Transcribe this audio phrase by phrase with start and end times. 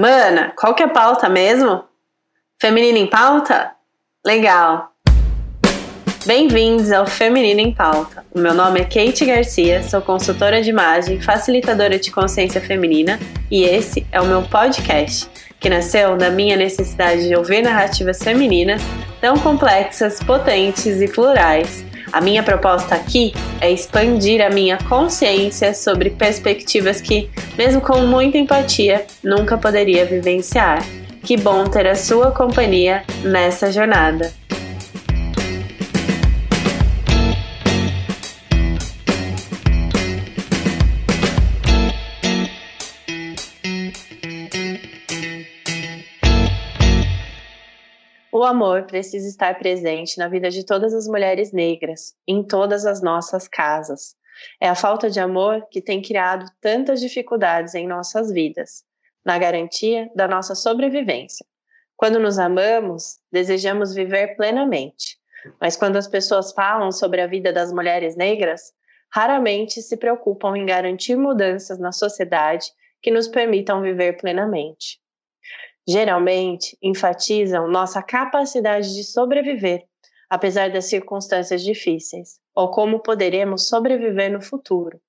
[0.00, 1.82] Mana, qual que é a pauta mesmo?
[2.60, 3.72] Feminina em pauta?
[4.24, 4.92] Legal!
[6.24, 8.24] Bem-vindos ao Feminina em Pauta.
[8.32, 13.18] O meu nome é Kate Garcia, sou consultora de imagem, facilitadora de consciência feminina
[13.50, 18.80] e esse é o meu podcast, que nasceu da minha necessidade de ouvir narrativas femininas
[19.20, 21.84] tão complexas, potentes e plurais.
[22.12, 28.38] A minha proposta aqui é expandir a minha consciência sobre perspectivas que, mesmo com muita
[28.38, 30.82] empatia, nunca poderia vivenciar.
[31.22, 34.32] Que bom ter a sua companhia nessa jornada.
[48.38, 53.02] O amor precisa estar presente na vida de todas as mulheres negras, em todas as
[53.02, 54.14] nossas casas.
[54.60, 58.84] É a falta de amor que tem criado tantas dificuldades em nossas vidas,
[59.24, 61.44] na garantia da nossa sobrevivência.
[61.96, 65.18] Quando nos amamos, desejamos viver plenamente,
[65.60, 68.72] mas quando as pessoas falam sobre a vida das mulheres negras,
[69.10, 72.70] raramente se preocupam em garantir mudanças na sociedade
[73.02, 75.00] que nos permitam viver plenamente
[75.88, 79.86] geralmente enfatizam nossa capacidade de sobreviver,
[80.28, 85.00] apesar das circunstâncias difíceis, ou como poderemos sobreviver no futuro.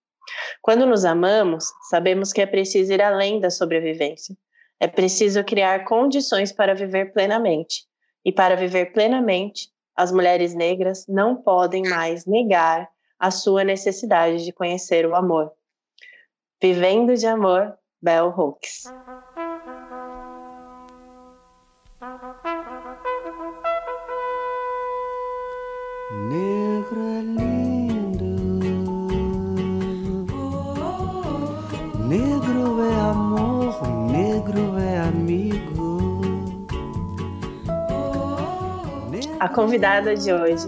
[0.61, 4.37] Quando nos amamos, sabemos que é preciso ir além da sobrevivência.
[4.79, 7.85] É preciso criar condições para viver plenamente.
[8.23, 14.53] E para viver plenamente, as mulheres negras não podem mais negar a sua necessidade de
[14.53, 15.51] conhecer o amor.
[16.61, 18.83] Vivendo de Amor, Bell Hooks.
[26.11, 28.25] Negro é lindo,
[32.07, 35.99] negro é amor, negro é amigo.
[39.39, 40.67] A convidada de hoje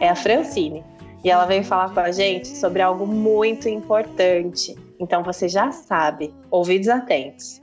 [0.00, 0.84] é a Francine
[1.22, 4.74] e ela veio falar com a gente sobre algo muito importante.
[4.98, 7.62] Então você já sabe, ouvidos atentos.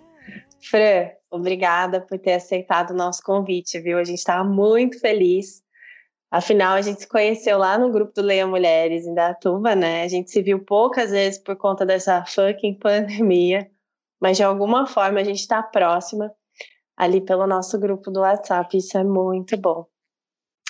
[0.61, 3.97] Fran, obrigada por ter aceitado o nosso convite, viu?
[3.97, 5.66] A gente está muito feliz
[6.29, 10.03] Afinal, a gente se conheceu lá no grupo do Leia Mulheres em Datuba, né?
[10.03, 13.69] A gente se viu poucas vezes por conta dessa fucking pandemia,
[14.19, 16.33] mas de alguma forma a gente está próxima
[16.97, 18.77] ali pelo nosso grupo do WhatsApp.
[18.77, 19.85] Isso é muito bom.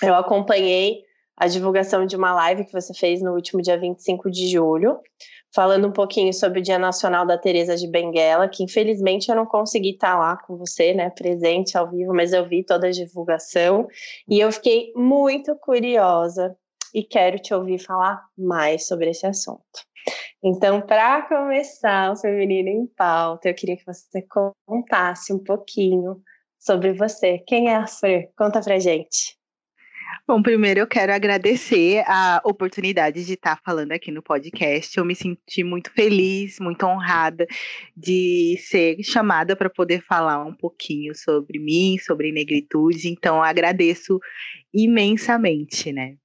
[0.02, 1.02] Eu acompanhei
[1.36, 5.00] a divulgação de uma live que você fez no último dia 25 de julho,
[5.54, 9.46] falando um pouquinho sobre o Dia Nacional da Teresa de Benguela, que infelizmente eu não
[9.46, 13.86] consegui estar lá com você, né, presente ao vivo, mas eu vi toda a divulgação
[14.28, 16.56] e eu fiquei muito curiosa
[16.94, 19.62] e quero te ouvir falar mais sobre esse assunto.
[20.42, 24.24] Então, para começar o Feminino em Pauta, eu queria que você
[24.66, 26.22] contasse um pouquinho
[26.58, 27.38] sobre você.
[27.46, 28.30] Quem é a Fer?
[28.36, 29.37] Conta pra gente.
[30.26, 34.96] Bom, primeiro eu quero agradecer a oportunidade de estar falando aqui no podcast.
[34.96, 37.46] Eu me senti muito feliz, muito honrada
[37.96, 43.08] de ser chamada para poder falar um pouquinho sobre mim, sobre negritude.
[43.08, 44.20] Então, agradeço
[44.72, 46.16] imensamente, né?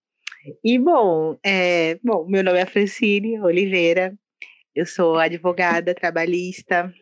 [0.63, 4.13] E bom, é, bom, meu nome é Francine Oliveira.
[4.75, 6.93] Eu sou advogada trabalhista,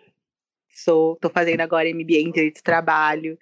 [0.73, 3.37] Sou, tô fazendo agora MBA em Direito de Trabalho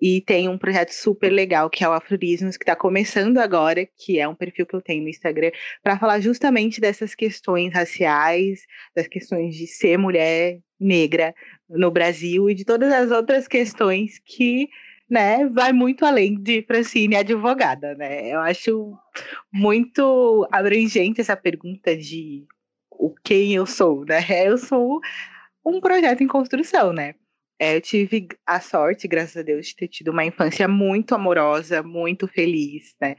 [0.00, 4.18] e tem um projeto super legal que é o Afrorismos, que está começando agora, que
[4.20, 5.50] é um perfil que eu tenho no Instagram,
[5.82, 11.34] para falar justamente dessas questões raciais, das questões de ser mulher negra
[11.68, 14.68] no Brasil e de todas as outras questões que
[15.08, 18.30] né, vai muito além de Francine advogada, né?
[18.30, 18.96] Eu acho
[19.52, 22.46] muito abrangente essa pergunta de
[22.90, 24.24] o quem eu sou, né?
[24.46, 25.00] Eu sou
[25.64, 27.14] um projeto em construção, né?
[27.58, 31.80] É, eu tive a sorte, graças a Deus, de ter tido uma infância muito amorosa,
[31.82, 33.14] muito feliz, né?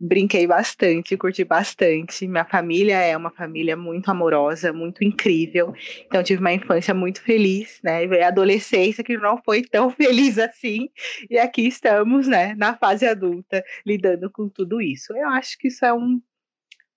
[0.00, 2.26] Brinquei bastante, curti bastante.
[2.26, 5.72] Minha família é uma família muito amorosa, muito incrível.
[6.04, 8.04] Então, tive uma infância muito feliz, né?
[8.04, 10.88] E a adolescência que não foi tão feliz assim.
[11.30, 15.12] E aqui estamos, né, na fase adulta, lidando com tudo isso.
[15.16, 16.20] Eu acho que isso é um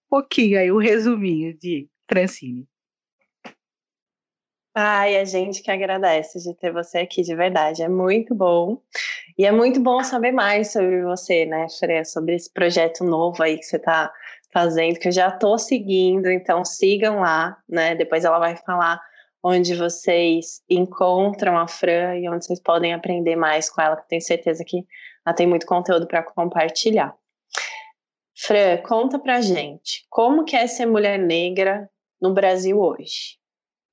[0.10, 2.69] pouquinho aí, um resuminho de Francine.
[4.82, 7.84] Ai, a gente que agradece de ter você aqui, de verdade.
[7.84, 8.82] É muito bom.
[9.38, 12.06] E é muito bom saber mais sobre você, né, Freya?
[12.06, 14.10] Sobre esse projeto novo aí que você está
[14.54, 17.94] fazendo, que eu já estou seguindo, então sigam lá, né?
[17.94, 19.02] Depois ela vai falar
[19.44, 24.08] onde vocês encontram a Fran e onde vocês podem aprender mais com ela, que eu
[24.08, 24.86] tenho certeza que
[25.26, 27.14] ela tem muito conteúdo para compartilhar.
[28.34, 31.90] Fran, conta pra gente, como que é ser mulher negra
[32.22, 33.39] no Brasil hoje?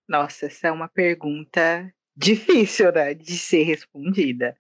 [0.09, 4.57] Nossa, essa é uma pergunta difícil, né, de ser respondida.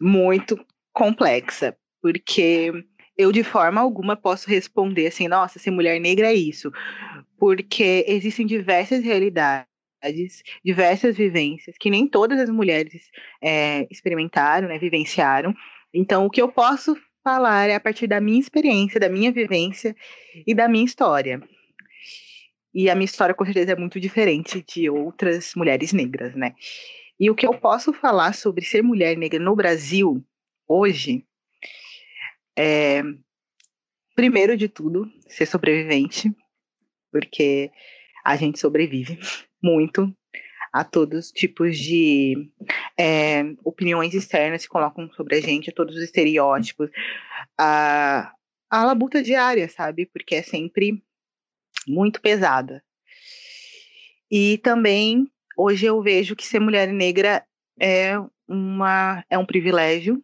[0.00, 0.58] Muito
[0.92, 2.72] complexa, porque
[3.16, 6.72] eu de forma alguma posso responder assim, nossa, ser mulher negra é isso,
[7.38, 9.66] porque existem diversas realidades,
[10.64, 13.10] diversas vivências que nem todas as mulheres
[13.42, 15.54] é, experimentaram, né, vivenciaram.
[15.92, 19.96] Então, o que eu posso falar é a partir da minha experiência, da minha vivência
[20.46, 21.40] e da minha história.
[22.74, 26.54] E a minha história, com certeza, é muito diferente de outras mulheres negras, né?
[27.18, 30.24] E o que eu posso falar sobre ser mulher negra no Brasil
[30.66, 31.24] hoje
[32.58, 33.02] é,
[34.14, 36.34] primeiro de tudo, ser sobrevivente,
[37.12, 37.70] porque
[38.24, 39.18] a gente sobrevive
[39.62, 40.12] muito
[40.72, 42.50] a todos os tipos de
[42.98, 46.90] é, opiniões externas que colocam sobre a gente, a todos os estereótipos,
[47.56, 48.32] a,
[48.68, 50.06] a labuta diária, sabe?
[50.06, 51.00] Porque é sempre
[51.86, 52.82] muito pesada.
[54.30, 57.44] E também, hoje eu vejo que ser mulher negra
[57.80, 58.14] é,
[58.48, 60.22] uma, é um privilégio,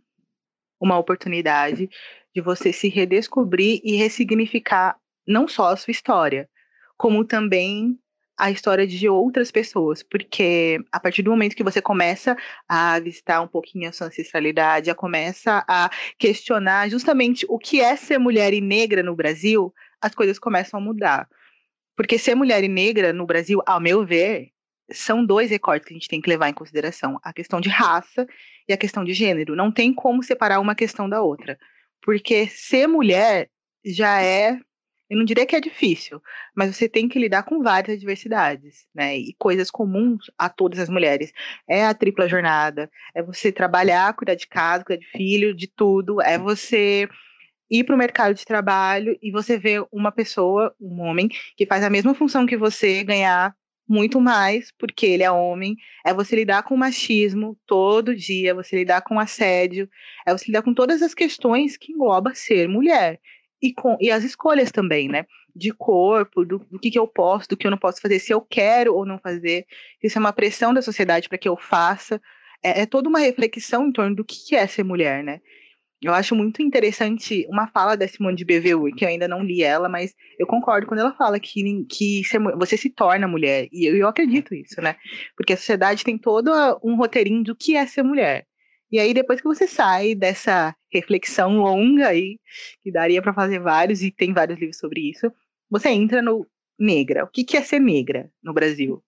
[0.80, 1.88] uma oportunidade
[2.34, 4.96] de você se redescobrir e ressignificar
[5.26, 6.48] não só a sua história,
[6.96, 7.98] como também
[8.40, 12.34] a história de outras pessoas, porque a partir do momento que você começa
[12.66, 17.94] a visitar um pouquinho a sua ancestralidade, a começa a questionar justamente o que é
[17.96, 21.28] ser mulher e negra no Brasil, as coisas começam a mudar.
[21.96, 24.50] Porque ser mulher e negra no Brasil, ao meu ver,
[24.90, 28.26] são dois recortes que a gente tem que levar em consideração: a questão de raça
[28.68, 29.56] e a questão de gênero.
[29.56, 31.58] Não tem como separar uma questão da outra.
[32.02, 33.48] Porque ser mulher
[33.84, 34.58] já é
[35.10, 36.22] eu não diria que é difícil,
[36.54, 39.18] mas você tem que lidar com várias adversidades, né?
[39.18, 41.32] E coisas comuns a todas as mulheres.
[41.68, 46.22] É a tripla jornada, é você trabalhar, cuidar de casa, cuidar de filho, de tudo,
[46.22, 47.08] é você
[47.70, 51.84] ir para o mercado de trabalho e você ver uma pessoa, um homem, que faz
[51.84, 53.54] a mesma função que você, ganhar
[53.88, 55.76] muito mais, porque ele é homem,
[56.06, 59.88] é você lidar com machismo todo dia, você lidar com assédio,
[60.24, 63.18] é você lidar com todas as questões que engloba ser mulher
[63.60, 65.26] e, com, e as escolhas também, né?
[65.54, 68.32] De corpo, do, do que, que eu posso, do que eu não posso fazer, se
[68.32, 69.66] eu quero ou não fazer.
[70.02, 72.20] Isso é uma pressão da sociedade para que eu faça.
[72.62, 75.40] É, é, toda uma reflexão em torno do que, que é ser mulher, né?
[76.02, 79.62] Eu acho muito interessante uma fala da Simone de Beauvoir, que eu ainda não li
[79.62, 82.22] ela, mas eu concordo quando ela fala que, que
[82.56, 83.68] você se torna mulher.
[83.70, 84.96] E eu, eu acredito isso, né?
[85.36, 86.50] Porque a sociedade tem todo
[86.82, 88.46] um roteirinho do que é ser mulher.
[88.90, 92.38] E aí, depois que você sai dessa reflexão longa aí,
[92.82, 95.30] que daria para fazer vários, e tem vários livros sobre isso,
[95.70, 96.46] você entra no
[96.78, 97.24] negra.
[97.24, 99.02] O que, que é ser negra no Brasil?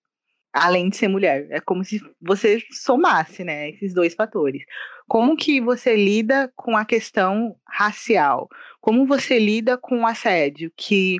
[0.53, 1.47] Além de ser mulher.
[1.51, 4.63] É como se você somasse, né, esses dois fatores.
[5.09, 8.49] Como que você lida com a questão racial?
[8.81, 10.73] Como você lida com o assédio?
[10.77, 11.19] Que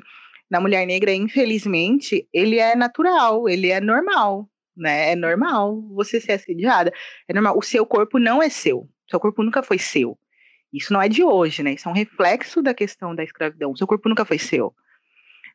[0.49, 5.11] na mulher negra, infelizmente, ele é natural, ele é normal né?
[5.11, 6.91] É normal você ser assediada.
[7.27, 7.57] É normal.
[7.57, 8.89] O seu corpo não é seu.
[9.09, 10.17] Seu corpo nunca foi seu.
[10.71, 11.73] Isso não é de hoje, né?
[11.73, 13.75] Isso é um reflexo da questão da escravidão.
[13.75, 14.73] Seu corpo nunca foi seu.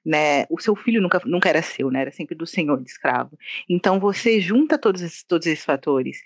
[0.08, 0.46] Né?
[0.48, 2.00] O seu filho nunca, nunca era seu, né?
[2.00, 3.38] Era sempre do senhor de escravo.
[3.68, 6.22] Então você junta todos esses, todos esses fatores.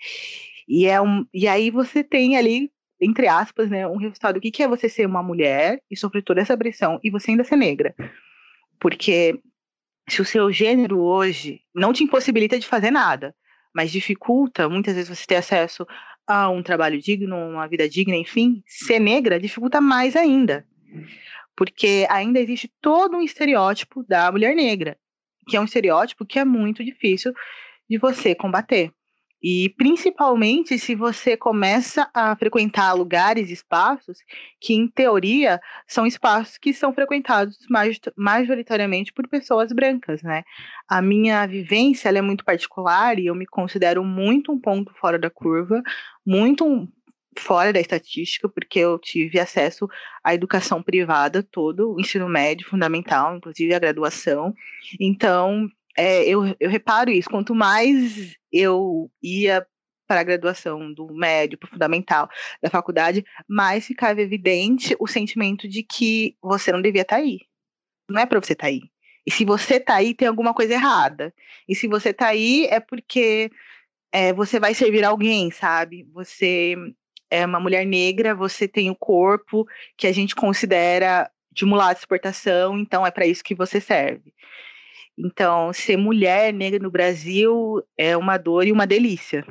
[0.65, 2.71] E, é um, e aí você tem ali,
[3.01, 4.37] entre aspas, né, um resultado.
[4.37, 7.31] O que, que é você ser uma mulher e sofrer toda essa pressão e você
[7.31, 7.93] ainda ser negra?
[8.79, 9.37] Porque
[10.09, 13.35] se o seu gênero hoje não te impossibilita de fazer nada,
[13.75, 15.85] mas dificulta muitas vezes você ter acesso
[16.25, 20.65] a um trabalho digno, uma vida digna, enfim, ser negra dificulta mais ainda.
[21.55, 24.97] Porque ainda existe todo um estereótipo da mulher negra,
[25.47, 27.33] que é um estereótipo que é muito difícil
[27.89, 28.91] de você combater.
[29.45, 34.19] E principalmente se você começa a frequentar lugares, espaços
[34.57, 37.57] que, em teoria, são espaços que são frequentados
[38.15, 40.43] majoritariamente por pessoas brancas, né?
[40.87, 45.29] A minha vivência é muito particular e eu me considero muito um ponto fora da
[45.29, 45.83] curva,
[46.25, 46.87] muito
[47.37, 49.87] fora da estatística, porque eu tive acesso
[50.23, 54.53] à educação privada todo, o ensino médio, fundamental, inclusive a graduação.
[54.99, 57.29] Então, é, eu, eu reparo isso.
[57.29, 59.65] Quanto mais eu ia
[60.07, 62.29] para a graduação do médio, para o fundamental,
[62.61, 67.39] da faculdade, mais ficava evidente o sentimento de que você não devia estar tá aí.
[68.09, 68.81] Não é para você estar tá aí.
[69.25, 71.33] E se você está aí, tem alguma coisa errada.
[71.67, 73.49] E se você está aí, é porque
[74.11, 76.03] é, você vai servir alguém, sabe?
[76.13, 76.75] Você
[77.33, 79.65] é uma mulher negra, você tem o corpo
[79.97, 84.31] que a gente considera de mulata de exportação, então é para isso que você serve.
[85.17, 89.43] Então, ser mulher negra no Brasil é uma dor e uma delícia.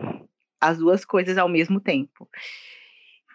[0.61, 2.29] As duas coisas ao mesmo tempo.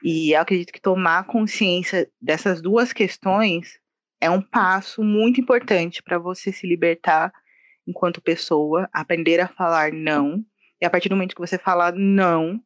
[0.02, 3.78] E eu acredito que tomar consciência dessas duas questões
[4.22, 7.34] é um passo muito importante para você se libertar
[7.86, 10.42] enquanto pessoa, aprender a falar não,
[10.80, 12.62] E a partir do momento que você fala não,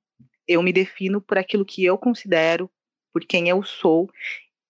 [0.48, 2.70] eu me defino por aquilo que eu considero,
[3.14, 4.10] por quem eu sou,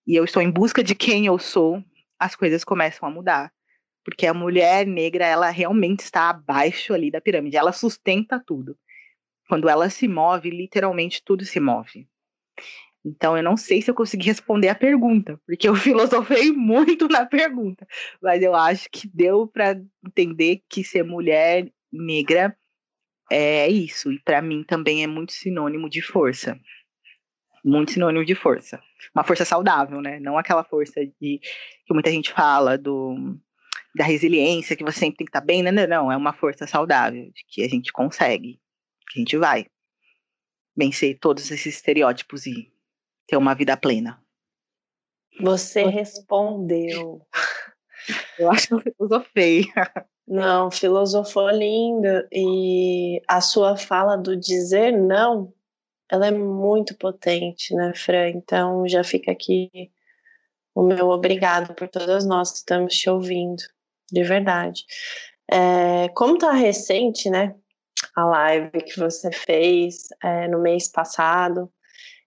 [0.06, 1.84] e eu estou em busca de quem eu sou,
[2.20, 3.52] as coisas começam a mudar.
[4.04, 8.78] Porque a mulher negra, ela realmente está abaixo ali da pirâmide, ela sustenta tudo.
[9.48, 12.08] Quando ela se move, literalmente tudo se move.
[13.04, 17.26] Então, eu não sei se eu consegui responder a pergunta, porque eu filosofei muito na
[17.26, 17.88] pergunta,
[18.22, 22.56] mas eu acho que deu para entender que ser mulher negra
[23.36, 26.60] é isso, e para mim também é muito sinônimo de força.
[27.64, 28.82] Muito sinônimo de força.
[29.14, 30.20] Uma força saudável, né?
[30.20, 33.38] Não aquela força de que muita gente fala do
[33.94, 36.34] da resiliência, que você sempre tem que estar tá bem, não, não, não, é uma
[36.34, 38.60] força saudável, de que a gente consegue,
[39.10, 39.66] que a gente vai
[40.76, 42.72] vencer todos esses estereótipos e
[43.28, 44.24] ter uma vida plena.
[45.40, 47.26] Você respondeu.
[48.40, 49.66] Eu acho que eu filosofei.
[50.28, 52.28] Não, filosofou linda.
[52.32, 55.54] E a sua fala do dizer não,
[56.10, 58.30] ela é muito potente, né, Fran?
[58.30, 59.92] Então já fica aqui
[60.76, 63.64] o meu obrigado por todas nós que estamos te ouvindo,
[64.12, 64.86] de verdade.
[65.52, 67.56] É, como tá recente, né,
[68.16, 71.72] a live que você fez é, no mês passado,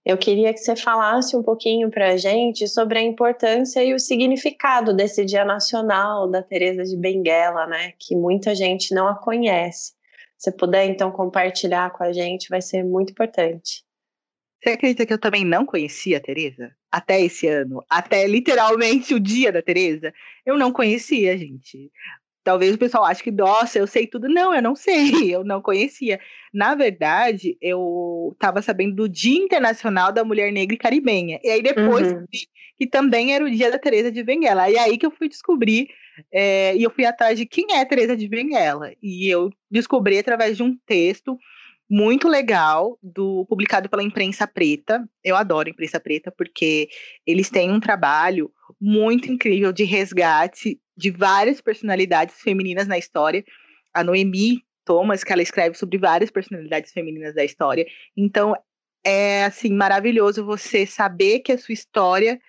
[0.04, 3.99] eu queria que você falasse um pouquinho para a gente sobre a importância e o
[3.99, 7.92] significado desse Dia Nacional da Teresa de Benguela, né?
[7.99, 9.94] Que muita gente não a conhece.
[10.37, 13.82] Se puder, então, compartilhar com a gente, vai ser muito importante.
[14.62, 16.75] Você acredita que eu também não conhecia a Teresa?
[16.92, 20.12] Até esse ano, até literalmente o dia da Teresa,
[20.44, 21.90] eu não conhecia, gente.
[22.45, 24.29] Talvez o pessoal ache que, nossa, eu sei tudo.
[24.29, 26.21] Não, eu não sei, eu não conhecia.
[26.53, 31.41] Na verdade, eu estava sabendo do Dia Internacional da Mulher Negra e Caribenha.
[31.43, 32.27] E aí depois uhum.
[32.77, 34.71] que também era o dia da Teresa de Benguela.
[34.71, 35.89] E aí que eu fui descobrir,
[36.31, 38.93] é, e eu fui atrás de quem é Teresa de Benguela.
[39.03, 41.39] E eu descobri através de um texto
[41.89, 45.09] muito legal do publicado pela imprensa preta.
[45.23, 46.89] Eu adoro imprensa preta porque
[47.27, 53.45] eles têm um trabalho muito incrível de resgate de várias personalidades femininas na história.
[53.93, 57.87] A Noemi Thomas, que ela escreve sobre várias personalidades femininas da história.
[58.17, 58.55] Então,
[59.05, 62.41] é assim maravilhoso você saber que a sua história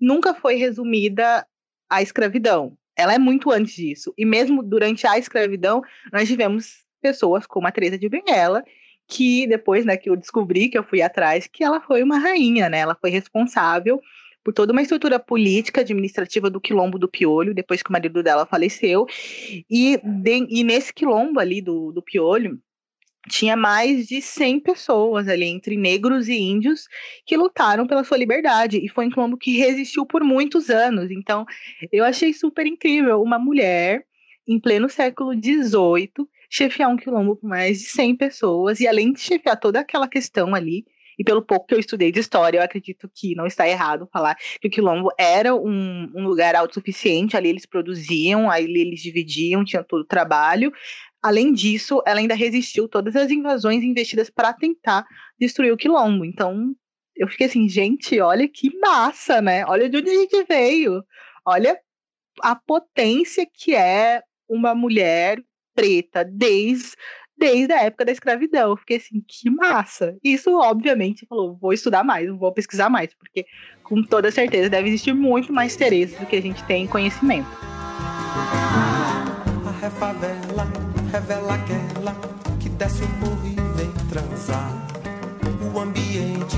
[0.00, 1.46] nunca foi resumida
[1.88, 2.76] à escravidão.
[2.96, 4.12] Ela é muito antes disso.
[4.16, 8.62] E mesmo durante a escravidão, nós tivemos pessoas como a Teresa de Benguela,
[9.06, 12.68] que depois, né, que eu descobri, que eu fui atrás, que ela foi uma rainha,
[12.68, 12.78] né?
[12.78, 14.00] Ela foi responsável
[14.42, 18.46] por toda uma estrutura política, administrativa do quilombo do Piolho, depois que o marido dela
[18.46, 19.06] faleceu.
[19.70, 22.58] E, de, e nesse quilombo ali do, do Piolho,
[23.28, 26.88] tinha mais de 100 pessoas ali, entre negros e índios,
[27.26, 28.78] que lutaram pela sua liberdade.
[28.78, 31.10] E foi um quilombo que resistiu por muitos anos.
[31.10, 31.44] Então,
[31.92, 34.04] eu achei super incrível uma mulher,
[34.48, 38.80] em pleno século XVIII, chefiar um quilombo com mais de 100 pessoas.
[38.80, 40.86] E além de chefiar toda aquela questão ali
[41.20, 44.34] e pelo pouco que eu estudei de história, eu acredito que não está errado falar
[44.58, 49.84] que o Quilombo era um, um lugar autossuficiente, ali eles produziam, ali eles dividiam, tinha
[49.84, 50.72] todo o trabalho.
[51.22, 55.06] Além disso, ela ainda resistiu todas as invasões investidas para tentar
[55.38, 56.24] destruir o Quilombo.
[56.24, 56.74] Então,
[57.14, 59.66] eu fiquei assim, gente, olha que massa, né?
[59.66, 61.04] Olha de onde a gente veio.
[61.46, 61.78] Olha
[62.40, 65.38] a potência que é uma mulher
[65.74, 66.96] preta desde
[67.40, 68.70] desde a época da escravidão.
[68.70, 70.16] Eu fiquei assim, que massa.
[70.22, 73.46] Isso, obviamente, falou, vou estudar mais, vou pesquisar mais, porque
[73.82, 77.48] com toda certeza deve existir muito mais Tereza do que a gente tem conhecimento.
[79.66, 80.66] A refavela
[81.10, 82.14] revela aquela
[82.60, 84.70] que desce o morro e vem transar.
[85.74, 86.56] O ambiente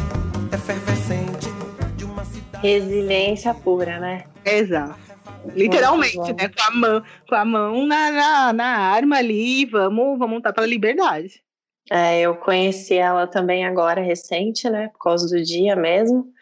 [0.53, 1.49] efervescente
[1.97, 2.67] de uma cidade.
[2.67, 4.25] Resiliência pura, né?
[4.45, 5.12] Exato.
[5.55, 6.49] Literalmente, né?
[6.49, 10.67] Com a mão, com a mão na, na, na arma ali, vamos, vamos lutar pela
[10.67, 11.43] liberdade.
[11.91, 14.89] É, eu conheci ela também agora, recente, né?
[14.89, 16.33] Por causa do dia mesmo.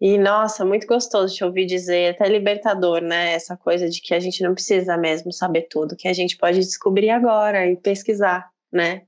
[0.00, 3.32] E, nossa, muito gostoso te ouvir dizer, até libertador, né?
[3.32, 6.58] Essa coisa de que a gente não precisa mesmo saber tudo, que a gente pode
[6.58, 9.02] descobrir agora e pesquisar, né?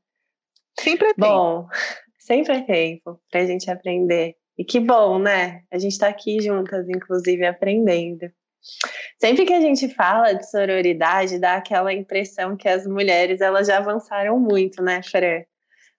[0.78, 1.28] Sempre é tempo.
[1.28, 1.68] Bom,
[2.18, 4.36] sempre é tempo pra gente aprender.
[4.58, 5.62] E que bom, né?
[5.70, 8.30] A gente tá aqui juntas, inclusive, aprendendo.
[9.20, 13.78] Sempre que a gente fala de sororidade, dá aquela impressão que as mulheres elas já
[13.78, 15.42] avançaram muito, né, Fran?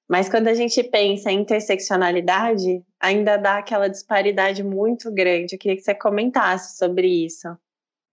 [0.07, 5.55] Mas quando a gente pensa em interseccionalidade, ainda dá aquela disparidade muito grande.
[5.55, 7.47] Eu queria que você comentasse sobre isso.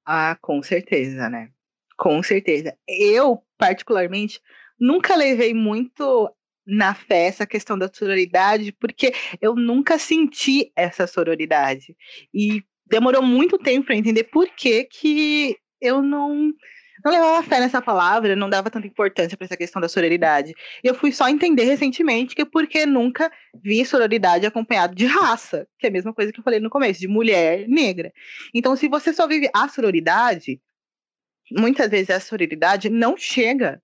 [0.04, 1.50] Ah, com certeza, né?
[1.96, 2.76] Com certeza.
[2.88, 4.40] Eu, particularmente,
[4.78, 6.28] nunca levei muito
[6.66, 11.96] na fé essa questão da sororidade, porque eu nunca senti essa sororidade.
[12.32, 16.52] E demorou muito tempo para entender por que, que eu não
[17.04, 20.54] não levava fé nessa palavra, não dava tanta importância para essa questão da sororidade.
[20.82, 23.30] E eu fui só entender recentemente que porque nunca
[23.62, 27.00] vi sororidade acompanhado de raça, que é a mesma coisa que eu falei no começo,
[27.00, 28.10] de mulher negra.
[28.54, 30.58] Então, se você só vive a sororidade,
[31.52, 33.82] muitas vezes a sororidade não chega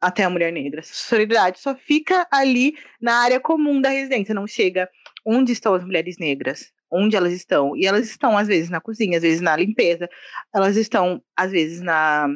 [0.00, 0.80] até a mulher negra.
[0.80, 4.88] A sororidade só fica ali na área comum da residência, não chega
[5.24, 7.76] onde estão as mulheres negras, onde elas estão.
[7.76, 10.08] E elas estão, às vezes, na cozinha, às vezes na limpeza,
[10.54, 12.28] elas estão, às vezes, na,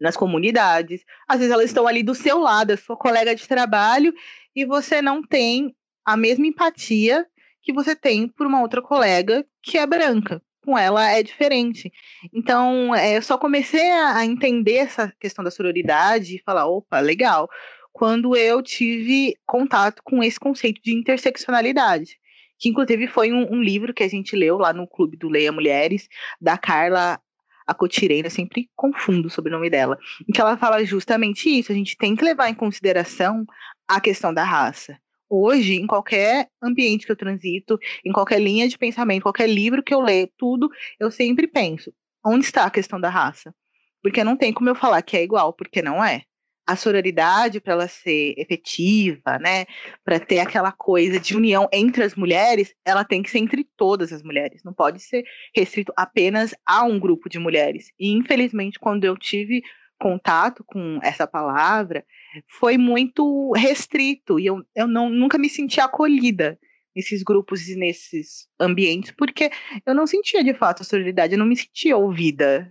[0.00, 4.14] nas comunidades, às vezes elas estão ali do seu lado, a sua colega de trabalho,
[4.56, 7.26] e você não tem a mesma empatia
[7.62, 10.42] que você tem por uma outra colega que é branca.
[10.64, 11.90] Com ela é diferente.
[12.32, 17.48] Então, é, eu só comecei a entender essa questão da sororidade e falar: opa, legal,
[17.90, 22.18] quando eu tive contato com esse conceito de interseccionalidade
[22.58, 25.52] que inclusive foi um, um, livro que a gente leu lá no Clube do Leia
[25.52, 26.08] Mulheres,
[26.40, 27.20] da Carla
[27.66, 29.98] Acotireira, sempre confundo sobre o nome dela,
[30.28, 33.44] em que ela fala justamente isso, a gente tem que levar em consideração
[33.86, 34.98] a questão da raça.
[35.30, 39.92] Hoje, em qualquer ambiente que eu transito, em qualquer linha de pensamento, qualquer livro que
[39.92, 41.92] eu leio, tudo, eu sempre penso,
[42.24, 43.54] onde está a questão da raça?
[44.02, 46.22] Porque não tem como eu falar que é igual, porque não é
[46.68, 49.64] a sororidade para ela ser efetiva, né,
[50.04, 54.12] para ter aquela coisa de união entre as mulheres, ela tem que ser entre todas
[54.12, 55.24] as mulheres, não pode ser
[55.56, 57.90] restrito apenas a um grupo de mulheres.
[57.98, 59.62] E infelizmente, quando eu tive
[59.98, 62.04] contato com essa palavra,
[62.46, 66.58] foi muito restrito e eu, eu não, nunca me senti acolhida
[66.94, 69.50] nesses grupos e nesses ambientes, porque
[69.86, 72.70] eu não sentia de fato a sororidade, eu não me sentia ouvida,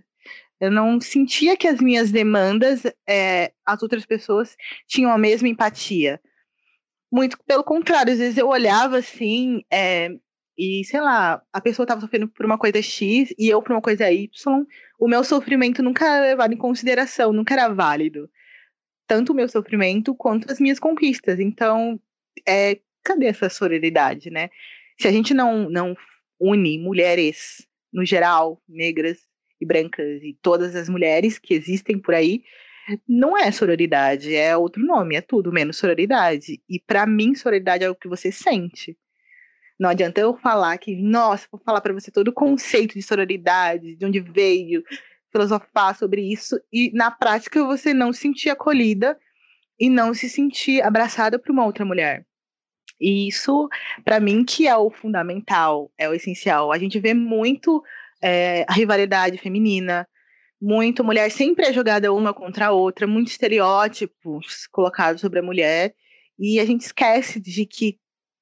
[0.60, 6.20] eu não sentia que as minhas demandas, é, as outras pessoas tinham a mesma empatia.
[7.10, 10.10] Muito pelo contrário, às vezes eu olhava assim, é,
[10.58, 13.80] e sei lá, a pessoa estava sofrendo por uma coisa X e eu por uma
[13.80, 14.66] coisa Y,
[14.98, 18.28] o meu sofrimento nunca era levado em consideração, nunca era válido.
[19.06, 21.38] Tanto o meu sofrimento quanto as minhas conquistas.
[21.38, 21.98] Então,
[22.46, 24.50] é, cadê essa sororidade, né?
[25.00, 25.96] Se a gente não, não
[26.40, 29.27] une mulheres, no geral, negras,
[29.60, 32.42] e brancas e todas as mulheres que existem por aí,
[33.06, 36.62] não é sororidade, é outro nome, é tudo menos sororidade.
[36.68, 38.96] E para mim, sororidade é o que você sente.
[39.78, 43.94] Não adianta eu falar que, nossa, vou falar para você todo o conceito de sororidade,
[43.94, 44.82] de onde veio,
[45.30, 49.18] filosofar sobre isso, e na prática você não se sentir acolhida
[49.78, 52.26] e não se sentir abraçada por uma outra mulher.
[53.00, 53.68] E isso,
[54.04, 56.72] para mim, que é o fundamental, é o essencial.
[56.72, 57.82] A gente vê muito
[58.22, 60.06] é, a rivalidade feminina,
[60.60, 65.94] muito mulher sempre é jogada uma contra a outra, muitos estereótipos colocados sobre a mulher,
[66.38, 67.98] e a gente esquece de que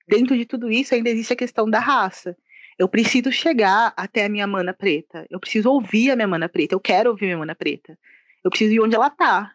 [0.09, 2.37] dentro de tudo isso ainda existe a questão da raça.
[2.79, 6.75] Eu preciso chegar até a minha mana preta, eu preciso ouvir a minha mana preta,
[6.75, 7.99] eu quero ouvir minha mana preta.
[8.45, 9.53] Eu preciso ir onde ela tá,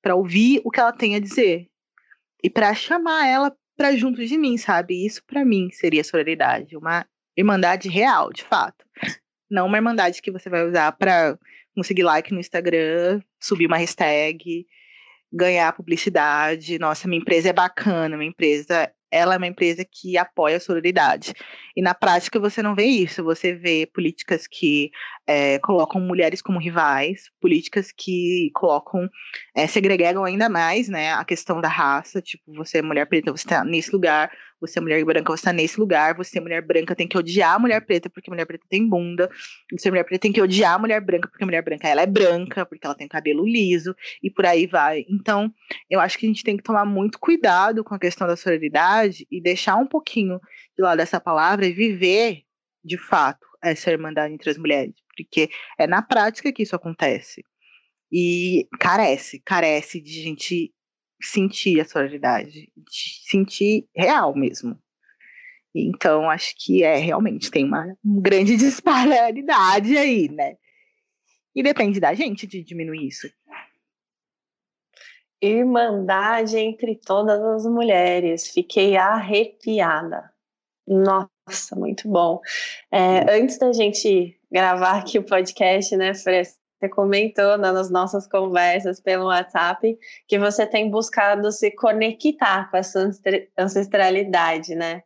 [0.00, 1.68] para ouvir o que ela tem a dizer
[2.42, 5.06] e para chamar ela para junto de mim, sabe?
[5.06, 8.84] Isso para mim seria sororidade, uma irmandade real, de fato.
[9.50, 11.38] Não uma irmandade que você vai usar para
[11.74, 14.66] conseguir like no Instagram, subir uma hashtag,
[15.32, 16.78] ganhar publicidade.
[16.78, 21.32] Nossa, minha empresa é bacana, minha empresa ela é uma empresa que apoia a sororidade.
[21.76, 24.90] E na prática você não vê isso, você vê políticas que
[25.26, 29.08] é, colocam mulheres como rivais, políticas que colocam,
[29.54, 33.44] é, segregam ainda mais né, a questão da raça, tipo, você é mulher preta, você
[33.44, 34.30] está nesse lugar,
[34.60, 37.54] você é mulher branca, você está nesse lugar, você é mulher branca, tem que odiar
[37.54, 39.30] a mulher preta porque mulher preta tem bunda,
[39.70, 42.02] você é mulher preta tem que odiar a mulher branca porque a mulher branca ela
[42.02, 45.04] é branca, porque ela tem cabelo liso, e por aí vai.
[45.08, 45.52] Então,
[45.88, 49.26] eu acho que a gente tem que tomar muito cuidado com a questão da sororidade
[49.30, 50.38] e deixar um pouquinho
[50.76, 52.42] de lado essa palavra e viver,
[52.84, 57.42] de fato, essa irmandade entre as mulheres, porque é na prática que isso acontece.
[58.12, 60.72] E carece, carece de gente
[61.20, 62.70] sentir a sororidade,
[63.28, 64.78] sentir real mesmo.
[65.74, 70.56] Então, acho que é realmente tem uma grande disparidade aí, né?
[71.54, 73.28] E depende da gente de diminuir isso.
[75.42, 78.48] Irmandade entre todas as mulheres.
[78.48, 80.30] Fiquei arrepiada.
[80.86, 82.40] Nossa, muito bom.
[82.90, 86.59] É, antes da gente gravar aqui o podcast, né, Fres?
[86.80, 92.76] Você comentou né, nas nossas conversas pelo WhatsApp que você tem buscado se conectar com
[92.78, 93.10] essa
[93.58, 95.02] ancestralidade, né?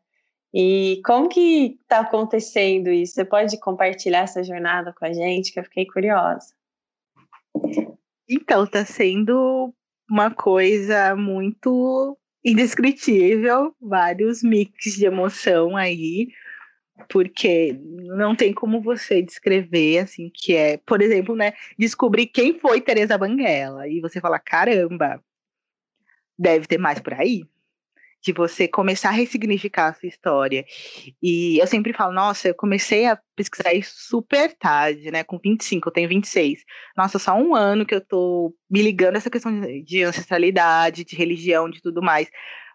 [0.55, 3.15] E como que está acontecendo isso?
[3.15, 6.55] Você pode compartilhar essa jornada com a gente, que eu fiquei curiosa.
[8.31, 9.75] Então, está sendo
[10.09, 16.29] uma coisa muito indescritível, vários mix de emoção aí,
[17.09, 22.81] porque não tem como você descrever assim que é, por exemplo, né, descobrir quem foi
[22.81, 25.23] Teresa Banguela e você falar, caramba,
[26.39, 27.45] deve ter mais por aí
[28.25, 30.65] de você começar a ressignificar a sua história.
[31.23, 35.23] E eu sempre falo, nossa, eu comecei a pesquisar isso super tarde, né?
[35.23, 36.65] Com 25, eu tenho 26.
[36.97, 41.15] Nossa, só um ano que eu tô me ligando a essa questão de ancestralidade, de
[41.15, 42.31] religião, de tudo mais.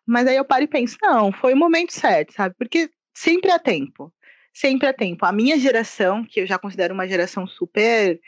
[0.06, 2.54] Mas aí eu paro e penso, não, foi o momento certo, sabe?
[2.58, 4.14] Porque sempre há tempo.
[4.54, 5.26] Sempre há tempo.
[5.26, 8.20] A minha geração, que eu já considero uma geração super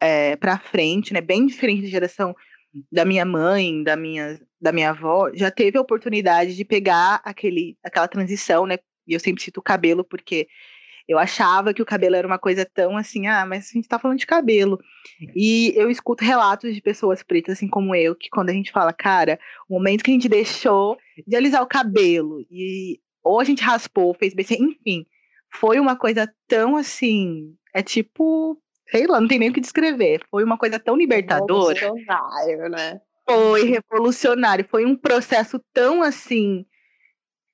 [0.00, 1.20] é, para frente, né?
[1.20, 2.34] Bem diferente da geração
[2.90, 7.76] da minha mãe, da minha, da minha avó, já teve a oportunidade de pegar aquele,
[7.82, 8.78] aquela transição, né?
[9.06, 10.48] E eu sempre cito o cabelo, porque
[11.06, 13.98] eu achava que o cabelo era uma coisa tão assim, ah, mas a gente tá
[13.98, 14.78] falando de cabelo.
[15.34, 18.92] E eu escuto relatos de pessoas pretas, assim como eu, que quando a gente fala,
[18.92, 23.62] cara, o momento que a gente deixou de alisar o cabelo, e ou a gente
[23.62, 25.06] raspou, fez BC, enfim,
[25.54, 28.60] foi uma coisa tão assim, é tipo
[28.92, 30.22] sei lá, não tem nem o que descrever.
[30.30, 31.78] Foi uma coisa tão libertadora.
[31.78, 33.00] Revolucionário, né?
[33.26, 34.66] Foi revolucionário.
[34.70, 36.66] Foi um processo tão assim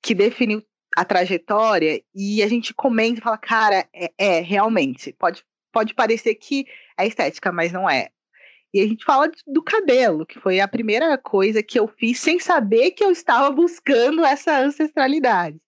[0.03, 0.63] que definiu
[0.97, 5.13] a trajetória e a gente comenta e fala, cara, é, é, realmente.
[5.13, 6.67] Pode, pode parecer que
[6.99, 8.09] é estética, mas não é.
[8.73, 12.39] E a gente fala do cabelo, que foi a primeira coisa que eu fiz sem
[12.39, 15.59] saber que eu estava buscando essa ancestralidade.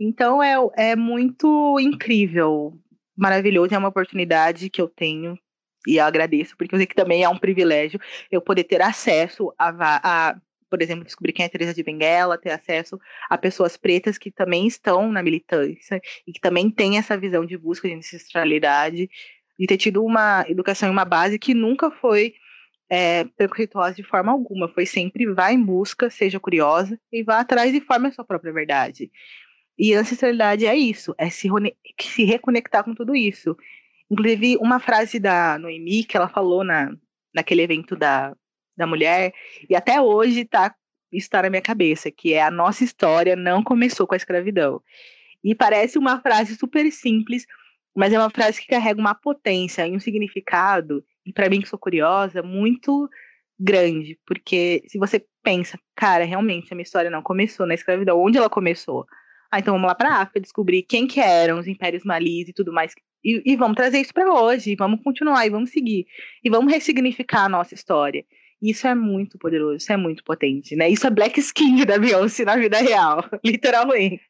[0.00, 2.78] Então é, é muito incrível
[3.16, 5.38] maravilhoso, é uma oportunidade que eu tenho
[5.86, 9.52] e eu agradeço, porque eu sei que também é um privilégio eu poder ter acesso
[9.58, 14.18] a, a por exemplo, descobrir quem é Teresa de Benguela, ter acesso a pessoas pretas
[14.18, 19.08] que também estão na militância e que também têm essa visão de busca de ancestralidade
[19.58, 22.34] e ter tido uma educação e uma base que nunca foi
[22.88, 27.74] é, preconceituosa de forma alguma, foi sempre vá em busca, seja curiosa e vá atrás
[27.74, 29.10] e forme a sua própria verdade.
[29.78, 31.48] E ancestralidade é isso, é se,
[32.00, 33.56] se reconectar com tudo isso.
[34.10, 36.90] Inclusive, uma frase da Noemi que ela falou na,
[37.34, 38.34] naquele evento da,
[38.76, 39.32] da mulher,
[39.68, 40.74] e até hoje tá,
[41.12, 44.82] está na minha cabeça, que é a nossa história não começou com a escravidão.
[45.44, 47.46] E parece uma frase super simples,
[47.96, 51.68] mas é uma frase que carrega uma potência e um significado, e para mim que
[51.68, 53.08] sou curiosa, muito
[53.58, 58.38] grande, porque se você pensa, cara, realmente a minha história não começou na escravidão, onde
[58.38, 59.04] ela começou?
[59.50, 62.52] Ah, então vamos lá para a África descobrir quem que eram os impérios malis e
[62.52, 62.94] tudo mais.
[63.24, 66.06] E, e vamos trazer isso para hoje, vamos continuar e vamos seguir.
[66.44, 68.24] E vamos ressignificar a nossa história.
[68.60, 70.90] Isso é muito poderoso, isso é muito potente, né?
[70.90, 74.22] Isso é Black Skin da Beyoncé na vida real, literalmente.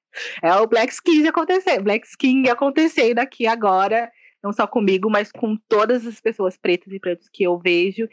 [0.43, 4.11] É o Black Skin acontecer, Black Skin acontecendo aqui agora,
[4.43, 8.09] não só comigo, mas com todas as pessoas pretas e pretos que eu vejo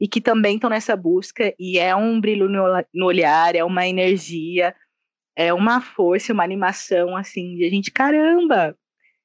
[0.00, 1.54] e que também estão nessa busca.
[1.58, 4.74] E é um brilho no, no olhar, é uma energia,
[5.36, 8.76] é uma força, uma animação, assim, de a gente, caramba!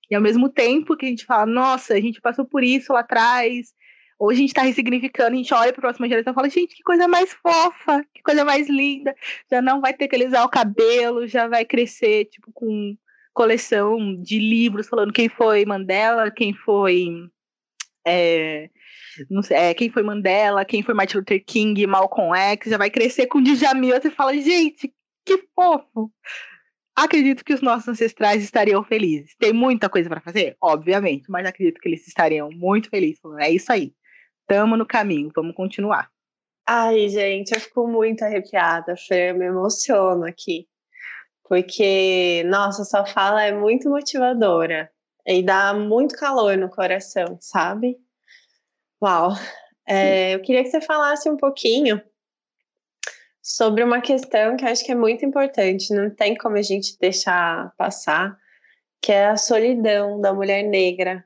[0.10, 3.02] E ao mesmo tempo que a gente fala, nossa, a gente passou por isso lá
[3.02, 3.74] atrás,
[4.20, 6.76] ou a gente está ressignificando, a gente olha para a próxima geração e fala, gente,
[6.76, 9.16] que coisa mais fofa, que coisa mais linda,
[9.50, 12.98] já não vai ter que alisar o cabelo, já vai crescer, tipo, com
[13.34, 17.08] coleção de livros falando quem foi Mandela, quem foi.
[18.06, 18.70] É,
[19.30, 22.90] não sei, é, quem foi Mandela, quem foi Martin Luther King, Malcolm X, já vai
[22.90, 23.96] crescer com Djamil.
[23.96, 24.94] Você fala, gente,
[25.26, 26.12] que fofo!
[26.94, 29.34] Acredito que os nossos ancestrais estariam felizes.
[29.40, 30.58] Tem muita coisa para fazer?
[30.62, 33.22] Obviamente, mas acredito que eles estariam muito felizes.
[33.40, 33.94] É isso aí.
[34.50, 36.10] Tamo no caminho, vamos continuar.
[36.68, 40.68] Ai, gente, eu fico muito arrepiada, Fer, me emociono aqui.
[41.44, 44.92] Porque, nossa, sua fala é muito motivadora
[45.24, 47.96] e dá muito calor no coração, sabe?
[49.00, 49.34] Uau!
[49.88, 52.02] É, eu queria que você falasse um pouquinho
[53.40, 57.72] sobre uma questão que acho que é muito importante, não tem como a gente deixar
[57.78, 58.36] passar,
[59.00, 61.24] que é a solidão da mulher negra.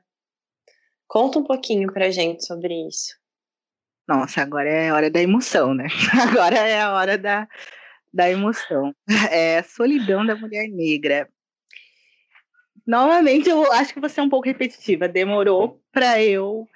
[1.06, 3.14] Conta um pouquinho pra gente sobre isso.
[4.06, 5.86] Nossa, agora é a hora da emoção, né?
[6.28, 7.48] Agora é a hora da,
[8.12, 8.94] da emoção.
[9.30, 11.28] É solidão da mulher negra.
[12.86, 15.08] Novamente, eu acho que você é um pouco repetitiva.
[15.08, 16.68] Demorou para eu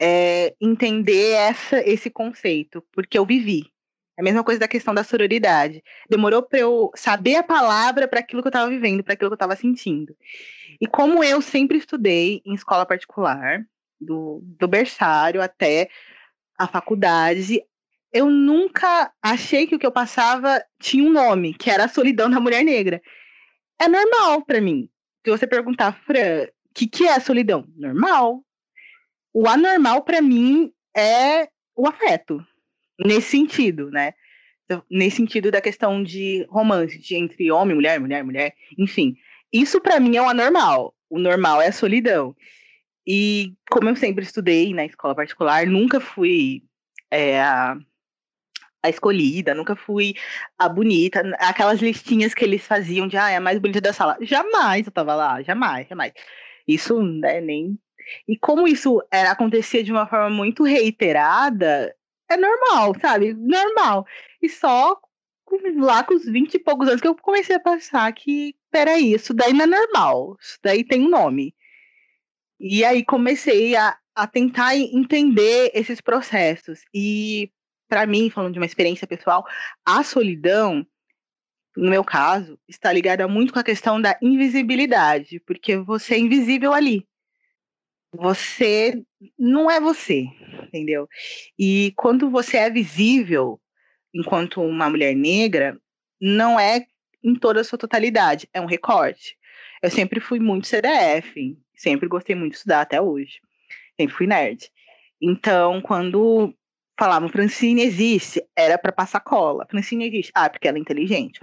[0.00, 3.72] é, entender essa, esse conceito, porque eu vivi.
[4.18, 5.80] É a mesma coisa da questão da sororidade.
[6.10, 9.34] Demorou para eu saber a palavra para aquilo que eu estava vivendo, para aquilo que
[9.34, 10.12] eu estava sentindo.
[10.80, 13.64] E como eu sempre estudei em escola particular,
[14.00, 15.88] do, do berçário até
[16.56, 17.62] a faculdade,
[18.12, 22.28] eu nunca achei que o que eu passava tinha um nome, que era a solidão
[22.28, 23.00] da mulher negra.
[23.78, 24.90] É normal para mim.
[25.24, 27.64] Se você perguntar, Fran, o que, que é a solidão?
[27.76, 28.44] Normal.
[29.32, 32.44] O anormal para mim é o afeto
[32.98, 34.14] nesse sentido, né?
[34.90, 39.16] Nesse sentido da questão de romance de entre homem, mulher, mulher, mulher, enfim.
[39.52, 40.94] Isso para mim é o anormal.
[41.08, 42.36] O normal é a solidão.
[43.06, 46.62] E como eu sempre estudei na escola particular, nunca fui
[47.10, 47.78] é, a,
[48.82, 50.14] a, escolhida, nunca fui
[50.58, 51.22] a bonita.
[51.38, 54.18] Aquelas listinhas que eles faziam de, ah, é a mais bonita da sala.
[54.20, 56.12] Jamais eu tava lá, jamais, jamais.
[56.66, 57.78] Isso, né, nem.
[58.28, 61.94] E como isso era, acontecia de uma forma muito reiterada,
[62.30, 63.34] é normal, sabe?
[63.34, 64.06] Normal.
[64.40, 64.98] E só
[65.76, 69.32] lá com os 20 e poucos anos que eu comecei a pensar que, peraí, isso
[69.32, 70.36] daí não é normal.
[70.40, 71.54] Isso daí tem um nome.
[72.60, 76.80] E aí comecei a, a tentar entender esses processos.
[76.92, 77.50] E
[77.88, 79.44] para mim, falando de uma experiência pessoal,
[79.84, 80.86] a solidão,
[81.76, 86.74] no meu caso, está ligada muito com a questão da invisibilidade, porque você é invisível
[86.74, 87.07] ali.
[88.12, 89.02] Você
[89.38, 90.24] não é você,
[90.64, 91.08] entendeu?
[91.58, 93.60] E quando você é visível
[94.14, 95.78] enquanto uma mulher negra,
[96.20, 96.86] não é
[97.22, 99.36] em toda a sua totalidade, é um recorte.
[99.82, 103.40] Eu sempre fui muito CDF, Sempre gostei muito de estudar até hoje.
[103.98, 104.68] Sempre fui nerd.
[105.22, 106.52] Então, quando
[106.98, 109.64] falavam Francine existe, era para passar cola.
[109.70, 110.32] Francine existe.
[110.34, 111.38] Ah, porque ela é inteligente.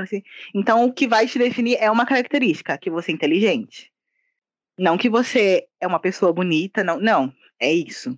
[0.54, 3.92] Então, o que vai te definir é uma característica, que você é inteligente.
[4.78, 7.00] Não que você é uma pessoa bonita, não.
[7.00, 8.18] Não, é isso.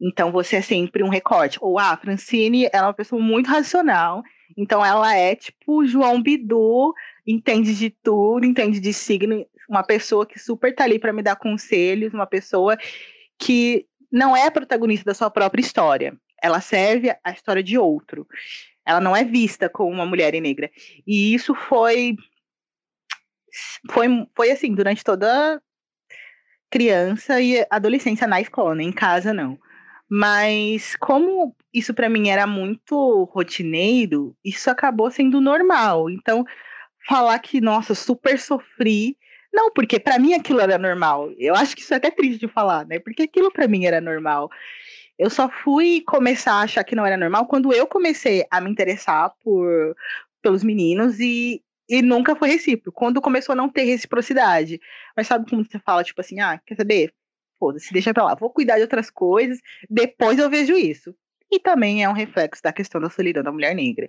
[0.00, 1.58] Então, você é sempre um recorte.
[1.60, 4.22] Ou, ah, Francine ela é uma pessoa muito racional.
[4.56, 6.94] Então, ela é tipo João Bidu,
[7.26, 11.36] entende de tudo, entende de signo, uma pessoa que super tá ali para me dar
[11.36, 12.76] conselhos, uma pessoa
[13.38, 16.16] que não é a protagonista da sua própria história.
[16.40, 18.26] Ela serve a história de outro.
[18.84, 20.70] Ela não é vista como uma mulher negra.
[21.06, 22.16] E isso foi
[23.90, 25.60] foi foi assim, durante toda
[26.70, 28.84] criança e adolescência na escola, né?
[28.84, 29.58] em casa não.
[30.08, 36.10] Mas como isso para mim era muito rotineiro, isso acabou sendo normal.
[36.10, 36.44] Então,
[37.08, 39.16] falar que, nossa, super sofri
[39.56, 41.32] não, porque para mim aquilo era normal.
[41.38, 42.98] Eu acho que isso é até triste de falar, né?
[42.98, 44.50] Porque aquilo para mim era normal.
[45.18, 48.70] Eu só fui começar a achar que não era normal quando eu comecei a me
[48.70, 49.96] interessar por
[50.42, 52.98] pelos meninos e, e nunca foi recíproco.
[52.98, 54.80] Quando começou a não ter reciprocidade.
[55.16, 57.12] Mas sabe como você fala, tipo assim, ah, quer saber?
[57.58, 58.34] Foda-se, deixa pra lá.
[58.34, 61.14] Vou cuidar de outras coisas, depois eu vejo isso
[61.50, 64.08] e também é um reflexo da questão da solidão da mulher negra.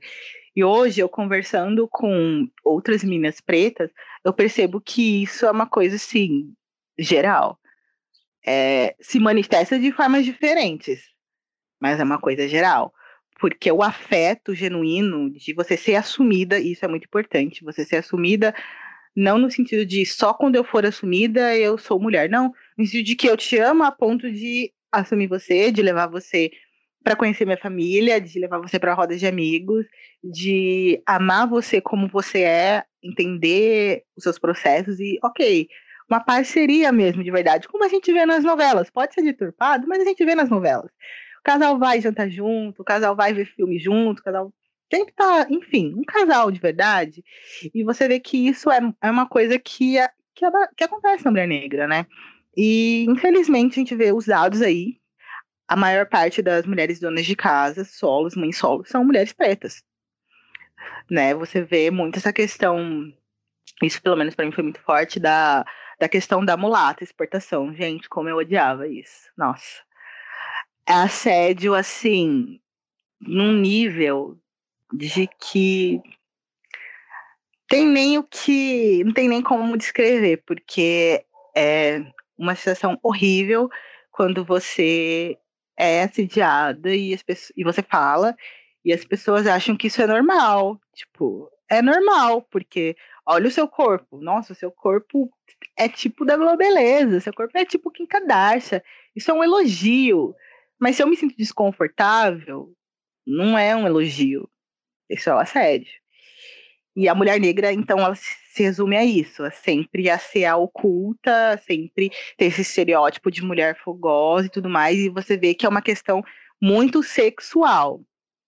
[0.55, 3.91] E hoje, eu conversando com outras meninas pretas,
[4.23, 6.53] eu percebo que isso é uma coisa, assim,
[6.97, 7.59] geral.
[8.45, 11.01] É, se manifesta de formas diferentes,
[11.79, 12.93] mas é uma coisa geral.
[13.39, 18.53] Porque o afeto genuíno de você ser assumida, isso é muito importante, você ser assumida
[19.15, 23.05] não no sentido de só quando eu for assumida eu sou mulher, não, no sentido
[23.05, 26.51] de que eu te amo a ponto de assumir você, de levar você
[27.03, 29.85] para conhecer minha família, de levar você para rodas de amigos,
[30.23, 35.67] de amar você como você é, entender os seus processos e, ok,
[36.09, 38.89] uma parceria mesmo, de verdade, como a gente vê nas novelas.
[38.89, 40.91] Pode ser deturpado, mas a gente vê nas novelas.
[41.47, 44.53] Casal vai jantar junto, o casal vai ver filme junto, o casal
[44.93, 47.23] sempre tá, enfim, um casal de verdade.
[47.73, 49.95] E você vê que isso é, é uma coisa que,
[50.35, 52.05] que, que acontece na mulher negra, né?
[52.55, 54.99] E infelizmente a gente vê os dados aí
[55.69, 59.81] a maior parte das mulheres donas de casa, solos, mães solos, são mulheres pretas.
[61.09, 61.33] Né?
[61.33, 63.09] Você vê muito essa questão,
[63.81, 65.65] isso pelo menos para mim foi muito forte, da,
[65.97, 67.73] da questão da mulata, exportação.
[67.73, 69.31] Gente, como eu odiava isso.
[69.37, 69.86] Nossa.
[70.87, 72.59] Assédio, assim,
[73.19, 74.37] num nível
[74.93, 76.01] de que
[77.67, 79.03] tem nem o que.
[79.03, 82.01] Não tem nem como descrever, porque é
[82.37, 83.69] uma sensação horrível
[84.11, 85.37] quando você
[85.77, 88.35] é assediada e, as pessoas, e você fala,
[88.83, 90.79] e as pessoas acham que isso é normal.
[90.95, 92.95] Tipo, é normal, porque
[93.25, 94.17] olha o seu corpo.
[94.17, 95.29] Nossa, o seu corpo
[95.75, 98.81] é tipo da Beleza, seu corpo é tipo Kim Kardashian.
[99.15, 100.33] Isso é um elogio.
[100.79, 102.73] Mas se eu me sinto desconfortável,
[103.25, 104.49] não é um elogio.
[105.09, 105.91] Isso é um assédio.
[106.95, 110.57] E a mulher negra, então, ela se resume a isso, a sempre a ser a
[110.57, 115.65] oculta, sempre ter esse estereótipo de mulher fogosa e tudo mais, e você vê que
[115.65, 116.23] é uma questão
[116.59, 118.01] muito sexual,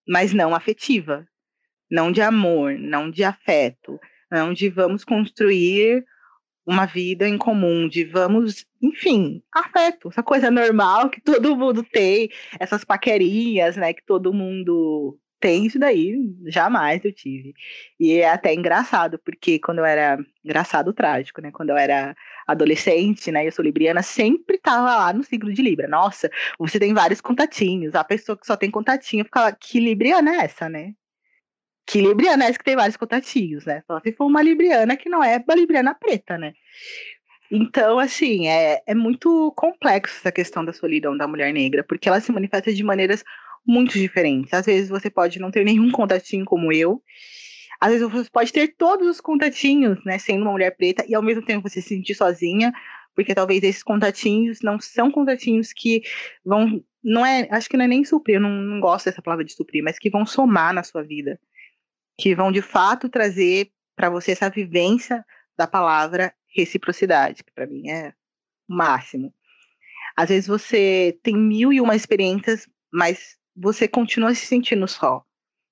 [0.07, 1.27] mas não afetiva,
[1.91, 3.99] não de amor, não de afeto,
[4.31, 6.03] não de vamos construir
[6.69, 12.29] uma vida em comum, de vamos, enfim, afeto, essa coisa normal que todo mundo tem,
[12.59, 16.15] essas paquerinhas, né, que todo mundo tem isso daí,
[16.47, 17.53] jamais eu tive.
[17.99, 20.17] E é até engraçado, porque quando eu era.
[20.43, 21.51] Engraçado, trágico, né?
[21.51, 22.15] Quando eu era
[22.47, 23.45] adolescente, né?
[23.47, 25.87] Eu sou libriana, sempre tava lá no signo de Libra.
[25.87, 27.95] Nossa, você tem vários contatinhos.
[27.95, 30.93] A pessoa que só tem contatinho fica que libriana é essa, né?
[31.89, 33.81] Que libriana é essa que tem vários contatinhos, né?
[33.87, 36.53] Só se for uma libriana que não é uma libriana preta, né?
[37.51, 42.21] Então, assim, é, é muito complexo essa questão da solidão da mulher negra, porque ela
[42.21, 43.23] se manifesta de maneiras
[43.65, 44.53] muito diferentes.
[44.53, 47.01] Às vezes você pode não ter nenhum contatinho como eu,
[47.81, 51.23] às vezes você pode ter todos os contatinhos, né, sendo uma mulher preta, e ao
[51.23, 52.71] mesmo tempo você se sentir sozinha,
[53.15, 56.03] porque talvez esses contatinhos não são contatinhos que
[56.45, 56.83] vão.
[57.03, 59.53] Não é, acho que não é nem suprir, eu não, não gosto dessa palavra de
[59.53, 61.39] suprir, mas que vão somar na sua vida.
[62.19, 65.25] Que vão de fato trazer para você essa vivência
[65.57, 68.13] da palavra reciprocidade, que para mim é
[68.67, 69.33] o máximo.
[70.15, 75.23] Às vezes você tem mil e uma experiências, mas você continua se sentindo só,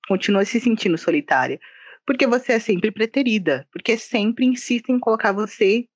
[0.06, 1.60] continua se sentindo solitária.
[2.06, 5.86] Porque você é sempre preterida, porque sempre insistem em colocar você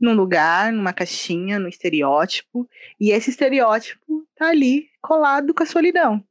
[0.00, 2.68] num lugar, numa caixinha, no estereótipo,
[3.00, 6.24] e esse estereótipo tá ali colado com a solidão.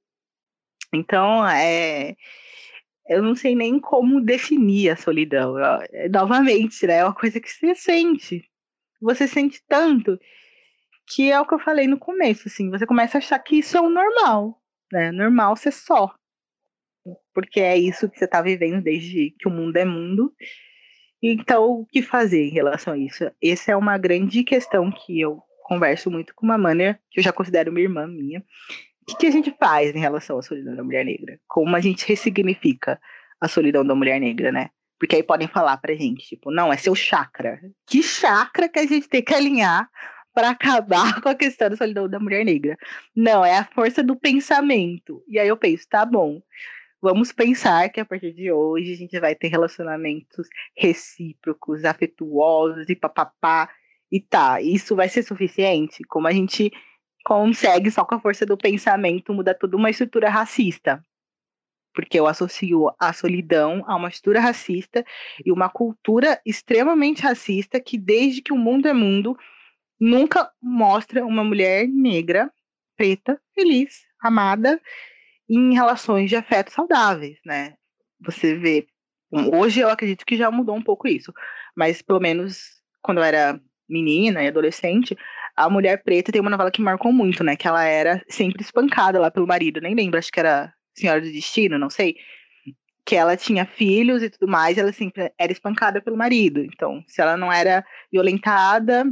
[0.93, 2.15] Então, é,
[3.09, 5.55] eu não sei nem como definir a solidão.
[6.11, 6.97] Novamente, né?
[6.97, 8.43] É uma coisa que você sente.
[9.01, 10.19] Você sente tanto
[11.09, 13.77] que é o que eu falei no começo, assim, você começa a achar que isso
[13.77, 15.09] é o normal, né?
[15.09, 16.13] Normal ser só
[17.33, 20.33] porque é isso que você está vivendo desde que o mundo é mundo.
[21.21, 23.29] Então, o que fazer em relação a isso?
[23.41, 27.31] Essa é uma grande questão que eu converso muito com uma mana, que eu já
[27.31, 28.43] considero uma irmã minha.
[29.09, 31.39] O que, a gente faz em relação à solidão da mulher negra?
[31.47, 32.99] Como a gente ressignifica
[33.39, 34.69] a solidão da mulher negra, né?
[34.99, 37.59] Porque aí podem falar pra gente, tipo, não, é seu chakra.
[37.85, 39.89] Que chakra que a gente tem que alinhar
[40.33, 42.77] para acabar com a questão da solidão da mulher negra?
[43.15, 45.23] Não, é a força do pensamento.
[45.27, 46.41] E aí eu penso, tá bom.
[47.01, 52.95] Vamos pensar que a partir de hoje a gente vai ter relacionamentos recíprocos, afetuosos e
[52.95, 53.69] papapá.
[54.11, 56.03] E tá, isso vai ser suficiente?
[56.09, 56.71] Como a gente
[57.27, 61.03] consegue, só com a força do pensamento, mudar toda uma estrutura racista?
[61.93, 65.03] Porque eu associo a solidão a uma estrutura racista
[65.45, 69.37] e uma cultura extremamente racista que, desde que o mundo é mundo,
[69.99, 72.49] nunca mostra uma mulher negra,
[72.95, 74.81] preta, feliz, amada
[75.49, 77.73] em relações de afeto saudáveis, né?
[78.21, 78.87] Você vê.
[79.53, 81.33] Hoje eu acredito que já mudou um pouco isso,
[81.75, 83.59] mas pelo menos quando eu era
[83.89, 85.17] menina e adolescente,
[85.57, 87.55] a mulher preta tem uma novela que marcou muito, né?
[87.55, 91.31] Que ela era sempre espancada lá pelo marido, nem lembro, acho que era Senhora do
[91.31, 92.15] Destino, não sei.
[93.03, 96.61] Que ela tinha filhos e tudo mais, ela sempre era espancada pelo marido.
[96.61, 99.05] Então, se ela não era violentada,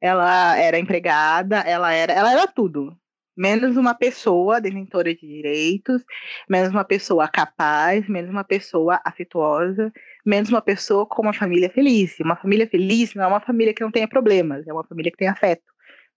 [0.00, 2.96] ela era empregada, ela era, ela era tudo
[3.36, 6.04] menos uma pessoa detentora de direitos,
[6.48, 9.92] menos uma pessoa capaz, menos uma pessoa afetuosa,
[10.24, 12.18] menos uma pessoa com uma família feliz.
[12.20, 15.18] Uma família feliz não é uma família que não tenha problemas, é uma família que
[15.18, 15.64] tem afeto,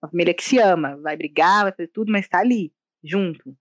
[0.01, 2.71] uma família que se ama, vai brigar, vai fazer tudo, mas está ali,
[3.03, 3.55] junto.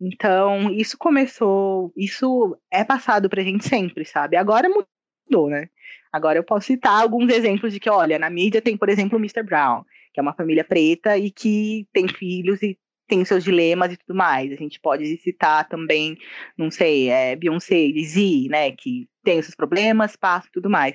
[0.00, 4.36] Então, isso começou, isso é passado pra gente sempre, sabe?
[4.36, 5.68] Agora mudou, né?
[6.12, 9.20] Agora eu posso citar alguns exemplos de que, olha, na mídia tem, por exemplo, o
[9.20, 9.42] Mr.
[9.42, 13.96] Brown, que é uma família preta e que tem filhos e tem seus dilemas e
[13.96, 14.52] tudo mais.
[14.52, 16.16] A gente pode citar também,
[16.56, 20.94] não sei, é, Beyoncé, Z, né, que tem os seus problemas, passa e tudo mais.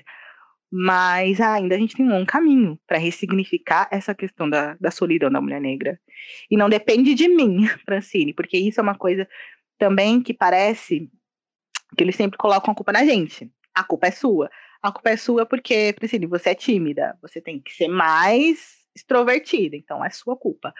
[0.72, 5.30] Mas ainda a gente tem um longo caminho para ressignificar essa questão da, da solidão
[5.30, 6.00] da mulher negra.
[6.50, 9.28] E não depende de mim, Francine, porque isso é uma coisa
[9.78, 11.10] também que parece
[11.96, 13.52] que eles sempre colocam a culpa na gente.
[13.74, 14.50] A culpa é sua.
[14.82, 17.18] A culpa é sua porque, Francine, você é tímida.
[17.20, 20.72] Você tem que ser mais extrovertida, então é sua culpa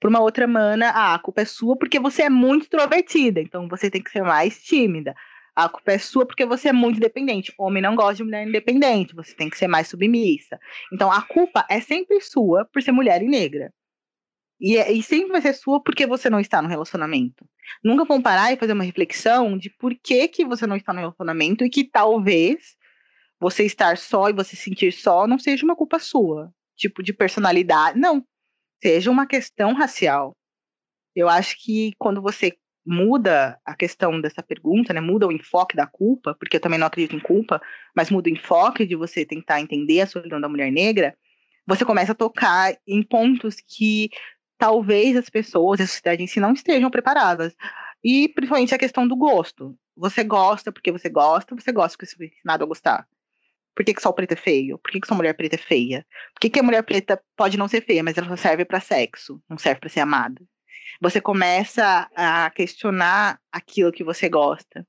[0.00, 3.68] para uma outra mana, ah, a culpa é sua porque você é muito extrovertida, então
[3.68, 5.14] você tem que ser mais tímida.
[5.64, 7.52] A culpa é sua porque você é muito independente.
[7.58, 10.58] Homem não gosta de mulher independente, você tem que ser mais submissa.
[10.90, 13.70] Então a culpa é sempre sua por ser mulher e negra.
[14.58, 17.46] E, é, e sempre vai ser sua porque você não está no relacionamento.
[17.84, 21.00] Nunca vão parar e fazer uma reflexão de por que, que você não está no
[21.00, 22.74] relacionamento e que talvez
[23.38, 26.50] você estar só e você se sentir só não seja uma culpa sua.
[26.74, 27.98] Tipo de personalidade.
[27.98, 28.24] Não
[28.82, 30.34] seja uma questão racial.
[31.14, 32.56] Eu acho que quando você
[32.90, 36.88] muda a questão dessa pergunta, né, muda o enfoque da culpa, porque eu também não
[36.88, 37.62] acredito em culpa,
[37.94, 41.16] mas muda o enfoque de você tentar entender a solidão da mulher negra,
[41.64, 44.10] você começa a tocar em pontos que
[44.58, 47.54] talvez as pessoas, a sociedade em si não estejam preparadas.
[48.02, 49.78] E principalmente a questão do gosto.
[49.96, 53.06] Você gosta porque você gosta, você gosta porque você é ensinado a gostar.
[53.72, 54.78] Por que, que só o preto é feio?
[54.78, 56.04] Por que, que só mulher preta é feia?
[56.34, 58.80] Por que, que a mulher preta pode não ser feia, mas ela só serve para
[58.80, 60.42] sexo, não serve para ser amada?
[61.00, 64.86] Você começa a questionar aquilo que você gosta,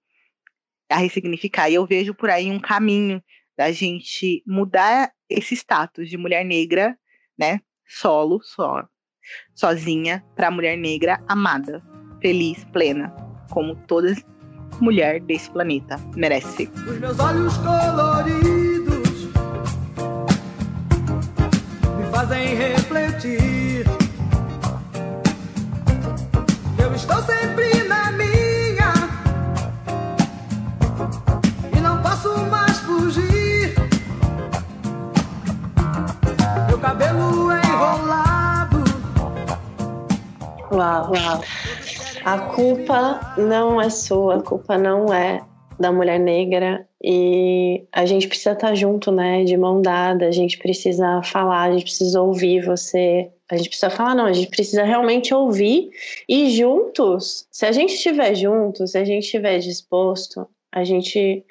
[0.89, 1.69] a ressignificar.
[1.69, 3.21] E eu vejo por aí um caminho
[3.57, 6.97] da gente mudar esse status de mulher negra,
[7.37, 7.59] né?
[7.87, 8.85] Solo, só,
[9.53, 11.83] sozinha, para mulher negra amada,
[12.21, 13.13] feliz, plena,
[13.49, 14.23] como todas
[14.79, 16.69] mulher desse planeta merece.
[16.87, 19.25] Os meus olhos coloridos
[21.97, 23.50] me fazem refletir.
[40.71, 41.41] Uau, uau.
[42.23, 45.41] A culpa não é sua, a culpa não é
[45.79, 50.57] da mulher negra e a gente precisa estar junto, né, de mão dada, a gente
[50.57, 54.83] precisa falar, a gente precisa ouvir você, a gente precisa falar, não, a gente precisa
[54.83, 55.89] realmente ouvir
[56.29, 61.43] e juntos, se a gente estiver junto, se a gente estiver disposto, a gente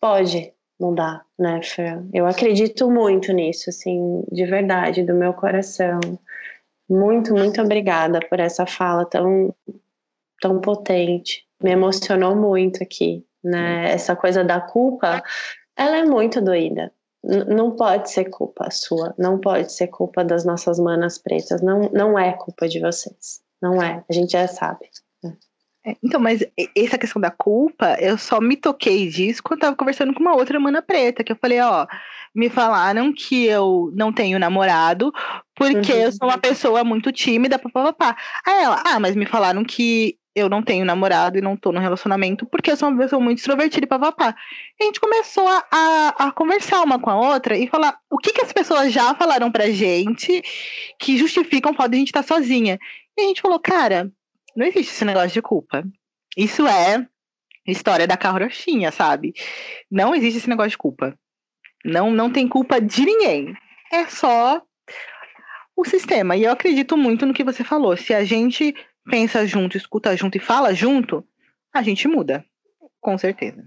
[0.00, 2.08] pode mudar, né, Fran?
[2.12, 6.00] Eu acredito muito nisso, assim, de verdade, do meu coração.
[6.88, 9.54] Muito, muito obrigada por essa fala tão,
[10.40, 11.44] tão potente.
[11.62, 13.90] Me emocionou muito aqui, né?
[13.90, 15.22] Essa coisa da culpa,
[15.76, 16.92] ela é muito doída.
[17.22, 21.90] N não pode ser culpa sua, não pode ser culpa das nossas manas pretas, não,
[21.92, 24.88] não é culpa de vocês, não é, a gente já sabe.
[25.86, 26.44] É, então, mas
[26.76, 30.36] essa questão da culpa, eu só me toquei disso quando eu tava conversando com uma
[30.36, 31.86] outra mana preta, que eu falei, ó,
[32.34, 35.10] me falaram que eu não tenho namorado
[35.54, 35.98] porque uhum.
[35.98, 38.14] eu sou uma pessoa muito tímida, papapá.
[38.46, 41.80] Aí ela, ah, mas me falaram que eu não tenho namorado e não tô no
[41.80, 44.34] relacionamento porque eu sou uma pessoa muito extrovertida e papapá.
[44.80, 48.32] A gente começou a, a, a, conversar uma com a outra e falar o que,
[48.32, 50.42] que as pessoas já falaram pra gente
[50.98, 52.78] que justificam o fato de a gente estar tá sozinha.
[53.16, 54.10] E a gente falou, cara,
[54.56, 55.84] não existe esse negócio de culpa.
[56.36, 57.06] Isso é
[57.66, 59.34] história da carrochinha, sabe?
[59.90, 61.18] Não existe esse negócio de culpa.
[61.84, 63.54] Não, não tem culpa de ninguém.
[63.92, 64.62] É só
[65.76, 66.36] o sistema.
[66.36, 67.96] E eu acredito muito no que você falou.
[67.96, 68.74] Se a gente
[69.08, 71.24] pensa junto, escuta junto e fala junto,
[71.72, 72.44] a gente muda.
[73.00, 73.64] Com certeza.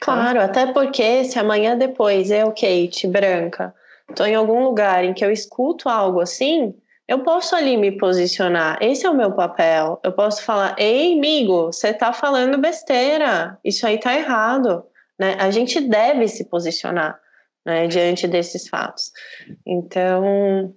[0.00, 3.74] Claro, até porque se amanhã depois eu, Kate, branca,
[4.14, 6.74] tô em algum lugar em que eu escuto algo assim,
[7.08, 8.78] eu posso ali me posicionar.
[8.80, 9.98] Esse é o meu papel.
[10.04, 13.58] Eu posso falar: "Ei, amigo, você tá falando besteira.
[13.64, 14.84] Isso aí tá errado",
[15.18, 15.36] né?
[15.40, 17.18] A gente deve se posicionar,
[17.66, 19.10] né, diante desses fatos.
[19.66, 20.74] Então,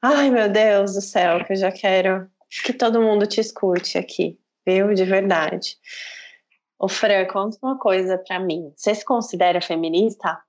[0.00, 2.26] ai, meu Deus do céu, que eu já quero
[2.64, 4.94] que todo mundo te escute aqui, viu?
[4.94, 5.76] De verdade.
[6.78, 8.72] Ô Fran, conta uma coisa para mim.
[8.76, 10.40] Você se considera feminista?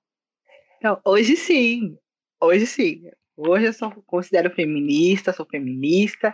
[0.82, 1.98] Não, hoje sim.
[2.40, 3.04] Hoje sim.
[3.36, 6.34] Hoje eu sou, considero feminista, sou feminista.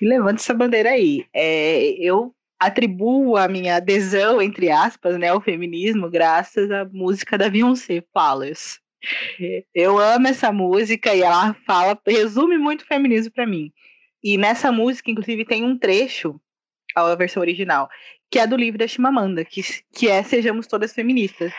[0.00, 1.24] E levando essa bandeira aí.
[1.32, 7.48] É, eu atribuo a minha adesão, entre aspas, né, ao feminismo, graças à música da
[7.48, 8.80] Beyoncé, Flawless.
[9.74, 13.72] Eu amo essa música e ela fala, resume muito o feminismo para mim.
[14.26, 16.40] E nessa música, inclusive, tem um trecho,
[16.96, 17.88] a versão original,
[18.28, 19.62] que é do livro da Chimamanda, que,
[19.94, 21.52] que é Sejamos Todas Feministas.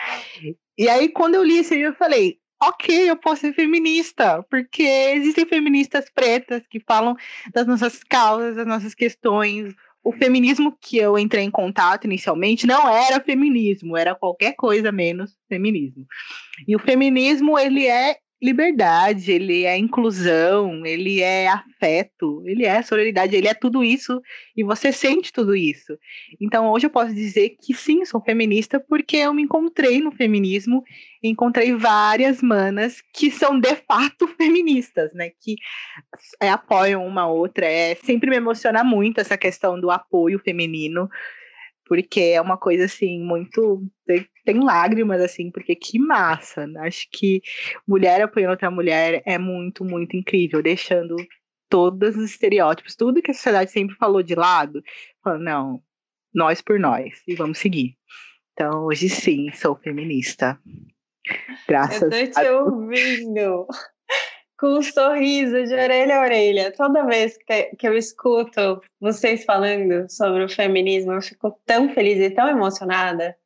[0.76, 5.46] E aí, quando eu li livro, eu falei, ok, eu posso ser feminista, porque existem
[5.46, 7.16] feministas pretas que falam
[7.54, 9.74] das nossas causas, das nossas questões.
[10.04, 15.38] O feminismo que eu entrei em contato inicialmente não era feminismo, era qualquer coisa menos
[15.48, 16.04] feminismo.
[16.66, 23.34] E o feminismo, ele é liberdade, ele é inclusão, ele é afeto, ele é sororidade,
[23.34, 24.22] ele é tudo isso
[24.56, 25.98] e você sente tudo isso.
[26.40, 30.84] Então hoje eu posso dizer que sim, sou feminista porque eu me encontrei no feminismo,
[31.22, 35.56] encontrei várias manas que são de fato feministas, né, que
[36.40, 41.10] é, apoiam uma outra, é sempre me emociona muito essa questão do apoio feminino
[41.88, 46.80] porque é uma coisa assim muito tem, tem, lágrimas assim porque que massa né?
[46.86, 47.40] acho que
[47.86, 51.16] mulher apoiando outra mulher é muito muito incrível deixando
[51.68, 54.82] todos os estereótipos tudo que a sociedade sempre falou de lado
[55.22, 55.82] falando, não
[56.34, 57.96] nós por nós e vamos seguir.
[58.52, 60.58] Então hoje sim sou feminista.
[61.66, 62.60] Graças eu tô te a...
[62.60, 63.66] ouvindo
[64.58, 66.72] com um sorriso de orelha a orelha.
[66.72, 72.18] Toda vez que, que eu escuto vocês falando sobre o feminismo, eu fico tão feliz
[72.18, 73.36] e tão emocionada.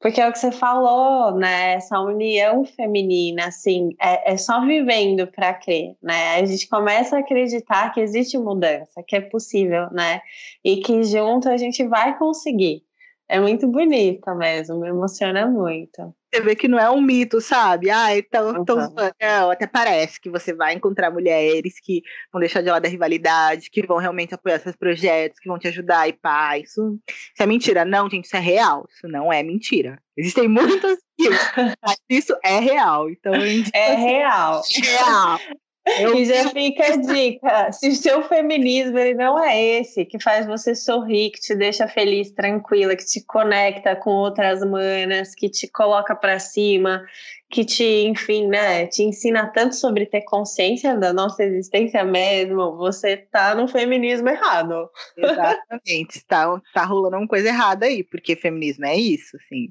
[0.00, 1.74] Porque é o que você falou, né?
[1.74, 6.40] Essa união feminina, assim, é, é só vivendo para crer, né?
[6.40, 10.20] A gente começa a acreditar que existe mudança, que é possível, né?
[10.64, 12.82] E que junto a gente vai conseguir.
[13.28, 16.12] É muito bonita mesmo, me emociona muito.
[16.32, 17.90] Você vê que não é um mito, sabe?
[17.90, 18.62] Ah, então, uhum.
[18.62, 18.76] então
[19.20, 22.02] não, até parece que você vai encontrar mulheres que
[22.32, 25.68] vão deixar de lado a rivalidade, que vão realmente apoiar seus projetos, que vão te
[25.68, 26.56] ajudar e pá.
[26.56, 27.84] Isso, isso é mentira.
[27.84, 28.86] Não, gente, isso é real.
[28.88, 30.00] Isso não é mentira.
[30.16, 30.98] Existem muitas
[31.84, 33.10] mas isso é real.
[33.10, 34.62] Então, é assim, real.
[34.74, 35.38] É real.
[35.84, 36.16] Eu...
[36.16, 40.46] E já fica a dica: se o seu feminismo ele não é esse, que faz
[40.46, 45.66] você sorrir, que te deixa feliz, tranquila, que te conecta com outras manas, que te
[45.68, 47.04] coloca para cima,
[47.52, 53.16] que te, enfim, né, te ensina tanto sobre ter consciência da nossa existência mesmo, você
[53.16, 54.88] tá no feminismo errado.
[55.16, 59.70] Exatamente, tá, tá rolando uma coisa errada aí, porque feminismo é isso, assim,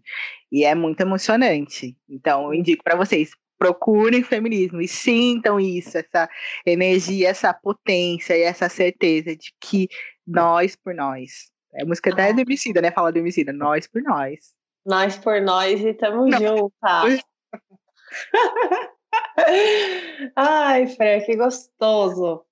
[0.52, 1.98] e é muito emocionante.
[2.08, 3.32] Então, eu indico para vocês,
[3.62, 6.28] procurem feminismo e sintam isso, essa
[6.66, 9.88] energia, essa potência e essa certeza de que
[10.26, 11.52] nós por nós.
[11.76, 12.32] É a música até ah.
[12.32, 12.90] do Emicida, né?
[12.90, 14.56] Fala do Emicida, nós por nós.
[14.84, 16.74] Nós por nós e tamo junto.
[20.36, 22.44] Ai, Fran, que gostoso.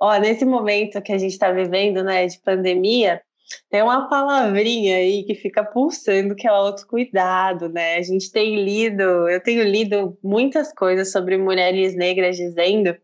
[0.00, 3.22] Ó, nesse momento que a gente está vivendo, né, de pandemia,
[3.70, 7.96] tem uma palavrinha aí que fica pulsando, que é o autocuidado, né?
[7.96, 12.96] A gente tem lido, eu tenho lido muitas coisas sobre mulheres negras dizendo,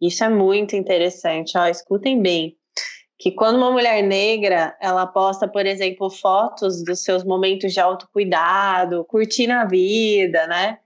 [0.00, 2.56] isso é muito interessante, ó, escutem bem,
[3.18, 9.04] que quando uma mulher negra, ela posta, por exemplo, fotos dos seus momentos de autocuidado,
[9.04, 10.78] curtindo a vida, né?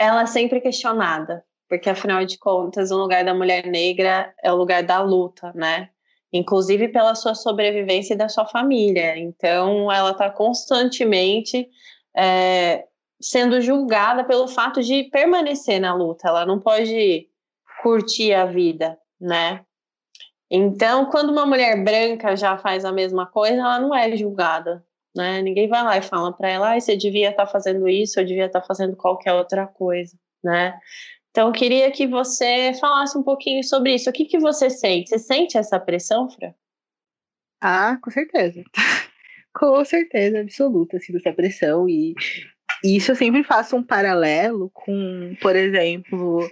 [0.00, 4.56] ela é sempre questionada, porque afinal de contas, o lugar da mulher negra é o
[4.56, 5.90] lugar da luta, né?
[6.32, 9.18] Inclusive pela sua sobrevivência e da sua família.
[9.18, 11.68] Então, ela está constantemente
[12.16, 12.84] é,
[13.20, 16.28] sendo julgada pelo fato de permanecer na luta.
[16.28, 17.28] Ela não pode
[17.82, 19.64] curtir a vida, né?
[20.50, 25.42] Então, quando uma mulher branca já faz a mesma coisa, ela não é julgada né?
[25.42, 28.24] Ninguém vai lá e fala para ela, ah, você devia estar tá fazendo isso, eu
[28.24, 30.78] devia estar tá fazendo qualquer outra coisa, né?
[31.30, 34.10] Então, eu queria que você falasse um pouquinho sobre isso.
[34.10, 35.10] O que, que você sente?
[35.10, 36.52] Você sente essa pressão, Fran?
[37.60, 38.62] Ah, com certeza.
[39.54, 41.88] com certeza absoluta, assim, dessa pressão.
[41.88, 42.14] E
[42.82, 46.50] isso eu sempre faço um paralelo com, por exemplo,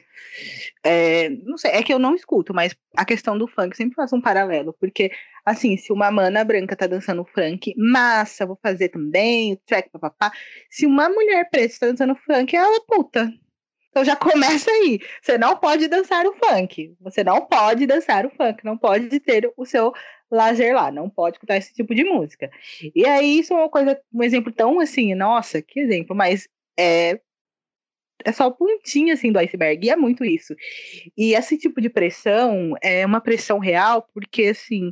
[0.84, 4.14] é, não sei, é que eu não escuto, mas a questão do funk sempre faço
[4.14, 5.10] um paralelo, porque,
[5.44, 10.30] assim, se uma mana branca tá dançando funk, massa, vou fazer também, o track, papapá.
[10.70, 13.32] Se uma mulher preta tá dançando funk, ela é puta.
[13.90, 15.00] Então já começa aí.
[15.22, 16.94] Você não pode dançar o funk.
[17.00, 18.64] Você não pode dançar o funk.
[18.64, 19.92] Não pode ter o seu
[20.30, 22.50] lazer lá, não pode escutar esse tipo de música.
[22.94, 27.20] E aí, isso é uma coisa, um exemplo tão assim, nossa, que exemplo, mas é.
[28.24, 30.52] É só pontinha assim do iceberg, e é muito isso.
[31.16, 34.90] E esse tipo de pressão é uma pressão real, porque assim,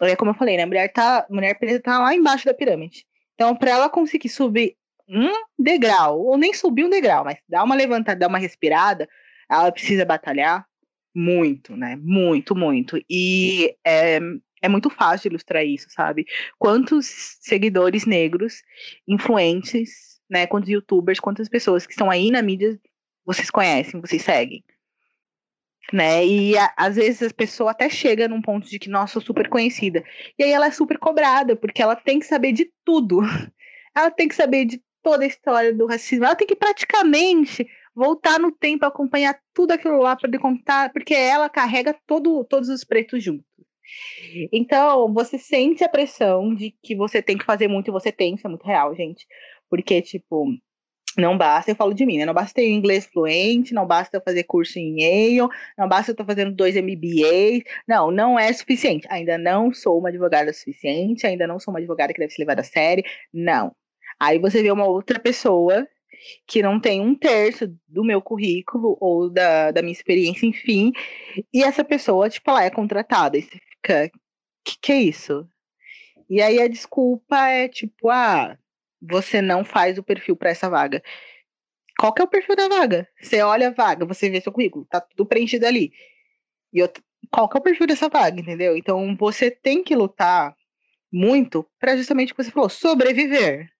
[0.00, 0.62] é como eu falei, né?
[0.62, 3.04] A mulher, tá, a mulher preta tá lá embaixo da pirâmide.
[3.34, 4.74] Então, para ela conseguir subir
[5.08, 9.08] um degrau, ou nem subir um degrau, mas dar uma levantada, dar uma respirada,
[9.48, 10.66] ela precisa batalhar
[11.14, 11.96] muito, né?
[11.96, 12.98] Muito, muito.
[13.08, 14.18] E é,
[14.60, 16.26] é muito fácil ilustrar isso, sabe?
[16.58, 18.62] Quantos seguidores negros,
[19.08, 20.46] influentes, né?
[20.46, 22.78] Quantos youtubers, quantas pessoas que estão aí na mídia
[23.24, 24.64] vocês conhecem, vocês seguem.
[25.92, 26.26] Né?
[26.26, 29.48] E a, às vezes a pessoa até chega num ponto de que, nossa, sou super
[29.48, 30.04] conhecida.
[30.38, 33.20] E aí ela é super cobrada, porque ela tem que saber de tudo.
[33.94, 36.24] Ela tem que saber de toda a história do racismo.
[36.24, 41.48] Ela tem que praticamente voltar no tempo, acompanhar tudo aquilo lá para contar, porque ela
[41.48, 43.46] carrega todo, todos os pretos juntos.
[44.52, 48.34] Então, você sente a pressão de que você tem que fazer muito e você tem,
[48.34, 49.24] isso é muito real, gente.
[49.70, 50.48] Porque, tipo,
[51.16, 52.26] não basta, eu falo de mim, né?
[52.26, 55.48] Não basta ter inglês fluente, não basta eu fazer curso em Yale,
[55.78, 57.62] não basta eu estar fazendo dois MBAs.
[57.86, 59.06] Não, não é suficiente.
[59.08, 62.62] Ainda não sou uma advogada suficiente, ainda não sou uma advogada que deve ser levada
[62.62, 63.04] a sério.
[63.32, 63.72] Não.
[64.18, 65.86] Aí você vê uma outra pessoa
[66.46, 70.92] que não tem um terço do meu currículo ou da, da minha experiência, enfim,
[71.52, 73.36] e essa pessoa, tipo, ela é contratada.
[73.36, 74.10] E você fica,
[74.64, 75.48] que que é isso?
[76.28, 78.58] E aí a desculpa é tipo, ah,
[79.00, 81.02] você não faz o perfil para essa vaga.
[81.98, 83.08] Qual que é o perfil da vaga?
[83.20, 85.92] Você olha a vaga, você vê seu currículo, tá tudo preenchido ali.
[86.72, 86.90] E eu,
[87.30, 88.76] qual que é o perfil dessa vaga, entendeu?
[88.76, 90.54] Então você tem que lutar
[91.12, 93.70] muito para justamente o que você falou, sobreviver.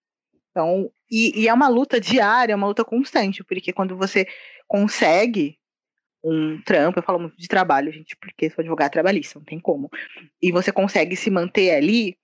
[0.56, 4.26] Então, e, e, é uma luta diária, é uma luta constante, porque quando você
[4.66, 5.58] consegue
[6.24, 9.90] um trampo, eu falo muito de trabalho, gente, porque sou advogada trabalhista, não tem como.
[10.40, 12.16] E você consegue se manter ali,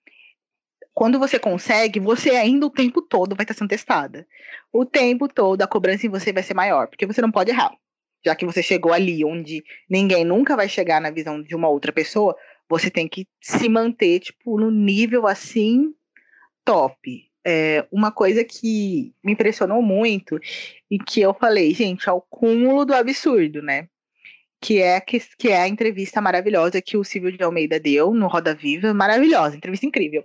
[0.95, 4.27] quando você consegue, você ainda o tempo todo vai estar sendo testada.
[4.73, 7.77] O tempo todo a cobrança em você vai ser maior, porque você não pode errar.
[8.25, 11.93] Já que você chegou ali onde ninguém nunca vai chegar na visão de uma outra
[11.93, 12.35] pessoa,
[12.67, 15.95] você tem que se manter, tipo, no nível assim,
[16.65, 20.39] top é, uma coisa que me impressionou muito
[20.91, 23.89] e que eu falei, gente, ao cúmulo do absurdo, né?
[24.61, 28.29] Que é, que, que é a entrevista maravilhosa que o Silvio de Almeida deu no
[28.29, 30.25] Roda Viva, maravilhosa, entrevista incrível.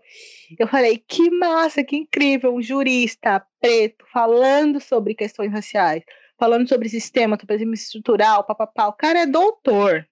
[0.59, 6.03] Eu falei, que massa, que incrível, um jurista preto falando sobre questões raciais,
[6.37, 8.87] falando sobre sistema, sobre estrutural, papapá.
[8.87, 10.07] O cara é doutor,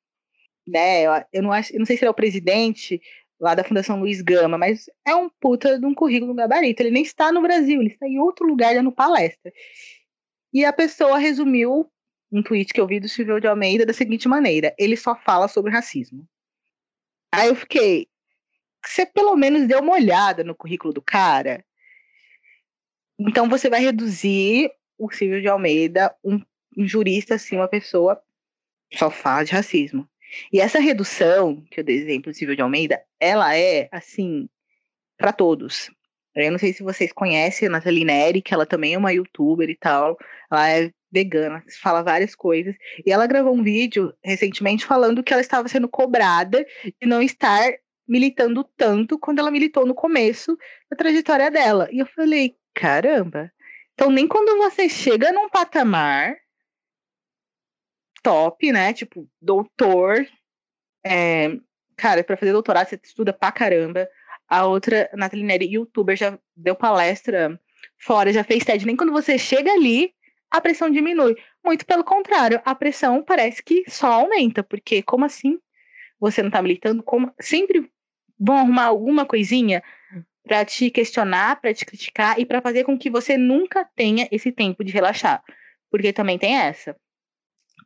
[0.67, 1.03] né?
[1.03, 2.99] Eu, eu, não acho, eu não sei se ele é o presidente
[3.39, 6.81] lá da Fundação Luiz Gama, mas é um puta de um currículo gabarito.
[6.81, 9.51] Ele nem está no Brasil, ele está em outro lugar dando palestra.
[10.53, 11.91] E a pessoa resumiu
[12.31, 15.47] um tweet que eu vi do Silvio de Almeida da seguinte maneira: ele só fala
[15.47, 16.27] sobre racismo.
[17.33, 18.07] Aí eu fiquei,
[18.85, 21.65] você pelo menos deu uma olhada no currículo do cara.
[23.19, 26.41] Então você vai reduzir o Silvio de Almeida, um,
[26.77, 28.21] um jurista, assim, uma pessoa
[28.93, 30.07] só fala de racismo.
[30.51, 34.47] E essa redução, que eu dei exemplo Silvio de Almeida, ela é, assim,
[35.17, 35.89] para todos.
[36.35, 39.69] Eu não sei se vocês conhecem a Nathalie Neri, que ela também é uma youtuber
[39.69, 40.17] e tal.
[40.51, 42.75] Ela é vegana, fala várias coisas.
[43.05, 47.71] E ela gravou um vídeo recentemente falando que ela estava sendo cobrada de não estar
[48.07, 50.57] militando tanto quando ela militou no começo
[50.89, 51.87] da trajetória dela.
[51.91, 53.51] E eu falei, caramba.
[53.93, 56.35] Então, nem quando você chega num patamar
[58.25, 58.91] top, né?
[58.91, 60.27] Tipo, doutor.
[61.05, 61.55] É,
[61.95, 64.09] cara, para fazer doutorado você estuda pra caramba.
[64.47, 67.59] A outra, Nathalie Neri, youtuber, já deu palestra
[67.99, 68.83] fora, já fez TED.
[68.85, 70.11] Nem quando você chega ali,
[70.49, 71.35] a pressão diminui.
[71.63, 75.59] Muito pelo contrário, a pressão parece que só aumenta, porque como assim
[76.19, 77.03] você não tá militando?
[77.03, 77.91] Como sempre
[78.39, 79.83] vão arrumar alguma coisinha
[80.43, 84.51] para te questionar, para te criticar e para fazer com que você nunca tenha esse
[84.51, 85.43] tempo de relaxar.
[85.91, 86.95] Porque também tem essa.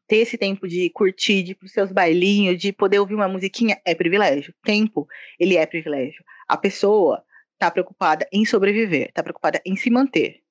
[0.10, 3.80] Ter esse tempo de curtir, de ir pros seus bailinhos, de poder ouvir uma musiquinha
[3.86, 4.54] é privilégio.
[4.64, 5.08] Tempo,
[5.40, 6.24] ele é privilégio.
[6.48, 7.24] A pessoa
[7.60, 10.42] tá preocupada em sobreviver, tá preocupada em se manter.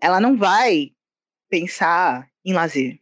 [0.00, 0.92] Ela não vai
[1.50, 3.00] pensar em lazer.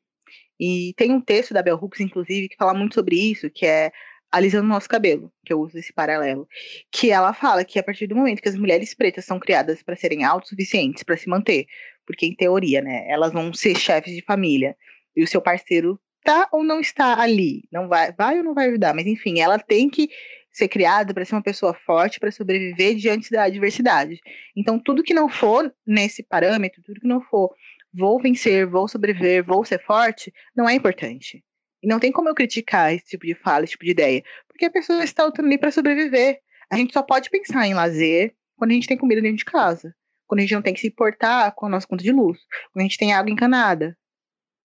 [0.59, 3.93] E tem um texto da Bell Hooks, inclusive, que fala muito sobre isso, que é
[4.31, 6.49] alisando nosso cabelo, que eu uso esse paralelo,
[6.91, 9.95] que ela fala que a partir do momento que as mulheres pretas são criadas para
[9.95, 11.67] serem autossuficientes, para se manter,
[12.07, 14.75] porque em teoria, né, elas vão ser chefes de família
[15.17, 18.69] e o seu parceiro tá ou não está ali, não vai, vai ou não vai
[18.69, 20.09] ajudar, mas enfim, ela tem que
[20.53, 24.21] ser criada para ser uma pessoa forte, para sobreviver diante da adversidade.
[24.55, 27.51] Então, tudo que não for nesse parâmetro, tudo que não for
[27.93, 31.43] vou vencer, vou sobreviver, vou ser forte, não é importante.
[31.83, 34.65] E não tem como eu criticar esse tipo de fala, esse tipo de ideia, porque
[34.67, 36.39] a pessoa está lutando ali para sobreviver.
[36.71, 39.95] A gente só pode pensar em lazer quando a gente tem comida dentro de casa,
[40.27, 42.39] quando a gente não tem que se importar com a nossa conta de luz,
[42.73, 43.97] quando a gente tem água encanada,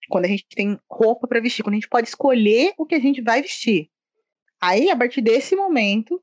[0.08, 3.00] quando a gente tem roupa para vestir, quando a gente pode escolher o que a
[3.00, 3.90] gente vai vestir.
[4.60, 6.22] Aí, a partir desse momento,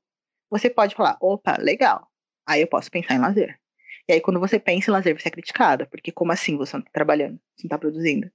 [0.49, 2.07] você pode falar: opa, legal.
[2.47, 3.59] Aí eu posso pensar em lazer.
[4.07, 6.81] E aí, quando você pensa em lazer, você é criticada, porque como assim você não
[6.81, 8.29] está trabalhando, você não está produzindo?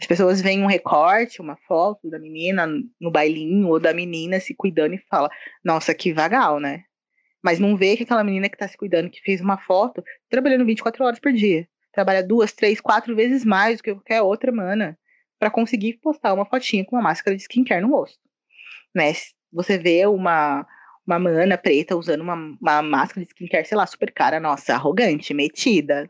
[0.00, 2.66] As pessoas veem um recorte, uma foto da menina
[2.98, 5.30] no bailinho ou da menina se cuidando e fala:
[5.64, 6.84] Nossa, que vagal, né?
[7.42, 10.64] Mas não vê que aquela menina que está se cuidando, que fez uma foto, trabalhando
[10.64, 11.66] 24 horas por dia.
[11.92, 14.98] Trabalha duas, três, quatro vezes mais do que qualquer outra mana
[15.38, 18.20] para conseguir postar uma fotinha com uma máscara de skincare no rosto.
[18.94, 19.12] Né?
[19.52, 20.66] Você vê uma,
[21.06, 25.32] uma mana preta usando uma, uma máscara de skincare, sei lá, super cara, nossa, arrogante,
[25.34, 26.08] metida.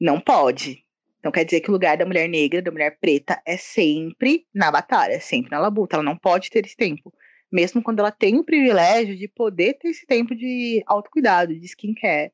[0.00, 0.84] Não pode.
[1.18, 4.70] Então quer dizer que o lugar da mulher negra, da mulher preta, é sempre na
[4.70, 5.96] batalha, é sempre na labuta.
[5.96, 7.10] Ela não pode ter esse tempo.
[7.50, 12.30] Mesmo quando ela tem o privilégio de poder ter esse tempo de autocuidado, de skincare.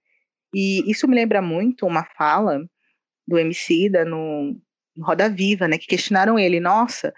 [0.54, 2.64] E isso me lembra muito uma fala
[3.26, 4.60] do MC da no,
[4.98, 5.78] Roda Viva, né?
[5.78, 7.14] Que questionaram ele, nossa,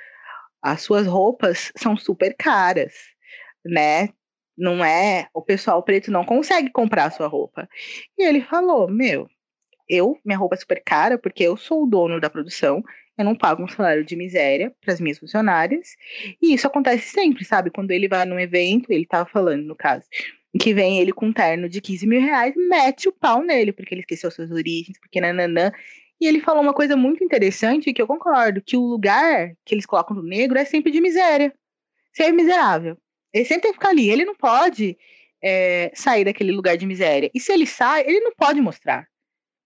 [0.62, 2.94] as suas roupas são super caras,
[3.64, 4.10] né?
[4.56, 7.68] Não é, o pessoal preto não consegue comprar a sua roupa.
[8.18, 9.28] E ele falou, meu,
[9.88, 12.82] eu, minha roupa é super cara, porque eu sou o dono da produção,
[13.18, 15.96] eu não pago um salário de miséria para as minhas funcionárias.
[16.40, 17.70] E isso acontece sempre, sabe?
[17.70, 20.06] Quando ele vai num evento, ele tava falando, no caso,
[20.58, 23.94] que vem ele com um terno de 15 mil reais, mete o pau nele, porque
[23.94, 25.72] ele esqueceu suas origens, porque nananã.
[26.20, 29.86] E ele falou uma coisa muito interessante que eu concordo, que o lugar que eles
[29.86, 31.52] colocam no negro é sempre de miséria.
[32.12, 32.96] Ser miserável.
[33.32, 34.10] Ele sempre tem que ficar ali.
[34.10, 34.96] Ele não pode
[35.42, 37.30] é, sair daquele lugar de miséria.
[37.34, 39.08] E se ele sai, ele não pode mostrar.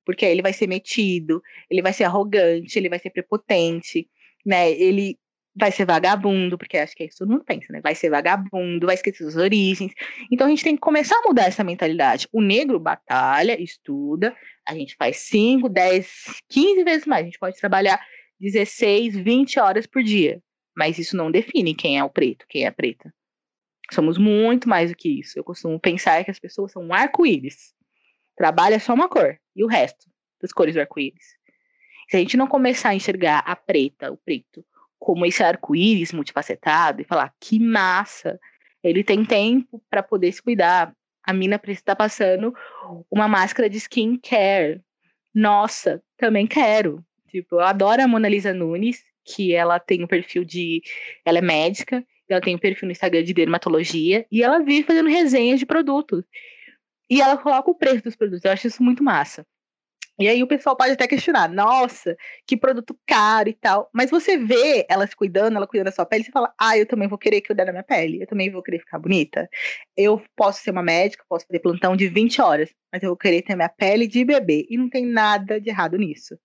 [0.05, 4.09] Porque aí ele vai ser metido, ele vai ser arrogante, ele vai ser prepotente,
[4.45, 4.71] né?
[4.71, 5.19] Ele
[5.57, 7.81] vai ser vagabundo, porque acho que é isso que todo mundo pensa, né?
[7.81, 9.93] Vai ser vagabundo, vai esquecer suas origens.
[10.31, 12.29] Então a gente tem que começar a mudar essa mentalidade.
[12.33, 14.37] O negro batalha, estuda,
[14.67, 17.23] a gente faz 5, 10, 15 vezes mais.
[17.23, 18.01] A gente pode trabalhar
[18.39, 20.43] 16, 20 horas por dia.
[20.77, 23.13] Mas isso não define quem é o preto, quem é a preta.
[23.91, 25.39] Somos muito mais do que isso.
[25.39, 27.77] Eu costumo pensar que as pessoas são um arco-íris
[28.37, 30.07] trabalha só uma cor e o resto
[30.41, 31.35] das cores do arco-íris.
[32.09, 34.65] Se a gente não começar a enxergar a preta, o preto,
[34.99, 38.39] como esse arco-íris multifacetado e falar que massa,
[38.83, 40.95] ele tem tempo para poder se cuidar.
[41.23, 42.55] A mina precisa estar tá passando
[43.11, 44.81] uma máscara de skincare.
[45.35, 47.05] Nossa, também quero.
[47.29, 50.83] Tipo, eu adoro a Mona Lisa Nunes, que ela tem um perfil de.
[51.25, 55.09] Ela é médica, ela tem um perfil no Instagram de dermatologia, e ela vive fazendo
[55.09, 56.25] resenhas de produtos.
[57.11, 58.45] E ela coloca o preço dos produtos.
[58.45, 59.47] Eu acho isso muito massa.
[60.19, 63.91] E aí o pessoal pode até questionar, nossa, que produto caro e tal.
[63.93, 66.87] Mas você vê ela se cuidando, ela cuidando da sua pele, você fala, ah, eu
[66.87, 69.49] também vou querer cuidar da minha pele, eu também vou querer ficar bonita.
[69.97, 73.43] Eu posso ser uma médica, posso fazer plantão de 20 horas, mas eu vou querer
[73.43, 74.67] ter minha pele de bebê.
[74.71, 76.39] E não tem nada de errado nisso.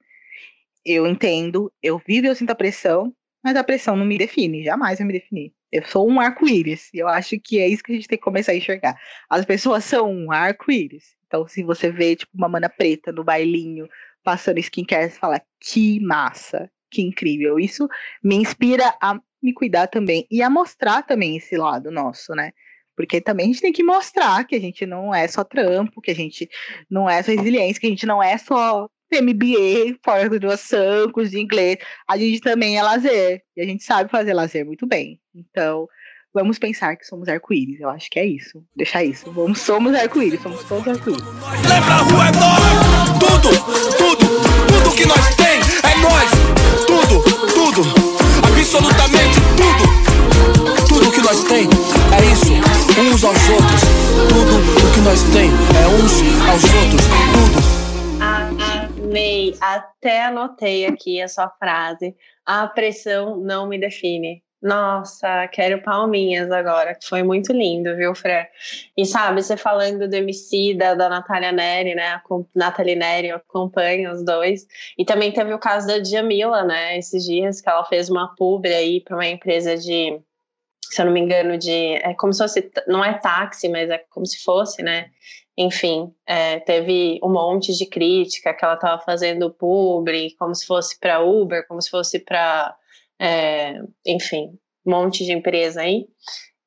[0.85, 3.13] Eu entendo, eu vivo e eu sinto a pressão,
[3.43, 5.53] mas a pressão não me define, jamais vai me definir.
[5.71, 8.23] Eu sou um arco-íris, e eu acho que é isso que a gente tem que
[8.23, 8.99] começar a enxergar.
[9.29, 11.15] As pessoas são um arco-íris.
[11.27, 13.87] Então, se você vê, tipo, uma mana preta no bailinho,
[14.23, 17.57] passando skincare, você fala, que massa, que incrível.
[17.57, 17.87] Isso
[18.21, 22.51] me inspira a me cuidar também e a mostrar também esse lado nosso, né?
[22.95, 26.11] Porque também a gente tem que mostrar que a gente não é só trampo, que
[26.11, 26.49] a gente
[26.89, 28.89] não é só resiliência, que a gente não é só
[29.19, 31.77] MBA, pós-graduação, curso de inglês.
[32.07, 33.41] A gente também é lazer.
[33.55, 35.19] E a gente sabe fazer lazer muito bem.
[35.35, 35.87] Então,
[36.33, 37.79] vamos pensar que somos arco-íris.
[37.79, 38.63] Eu acho que é isso.
[38.75, 39.31] Deixar isso.
[39.31, 41.23] Vamos, somos arco-íris, somos todos arco-íris.
[41.67, 43.49] Lembra a rua é nós, tudo,
[43.97, 44.25] tudo,
[44.67, 46.31] tudo que nós tem é nós,
[46.85, 48.11] tudo, tudo,
[59.61, 62.15] até anotei aqui a sua frase.
[62.45, 64.43] A pressão não me define.
[64.61, 68.45] Nossa, quero palminhas agora, foi muito lindo, viu, Fran?
[68.95, 72.09] E sabe, você falando do MC da, da Natália Neri, né?
[72.09, 72.21] A
[72.53, 74.67] Nathalie Neri, eu acompanho os dois.
[74.95, 76.95] E também teve o caso da Djamila, né?
[76.95, 80.21] Esses dias que ela fez uma publi aí para uma empresa de,
[80.79, 81.95] se eu não me engano, de.
[81.95, 82.71] É como se fosse.
[82.87, 85.09] Não é táxi, mas é como se fosse, né?
[85.57, 90.99] Enfim, é, teve um monte de crítica que ela estava fazendo publi, como se fosse
[90.99, 92.75] para Uber, como se fosse para
[93.21, 96.07] é, enfim, um monte de empresa aí.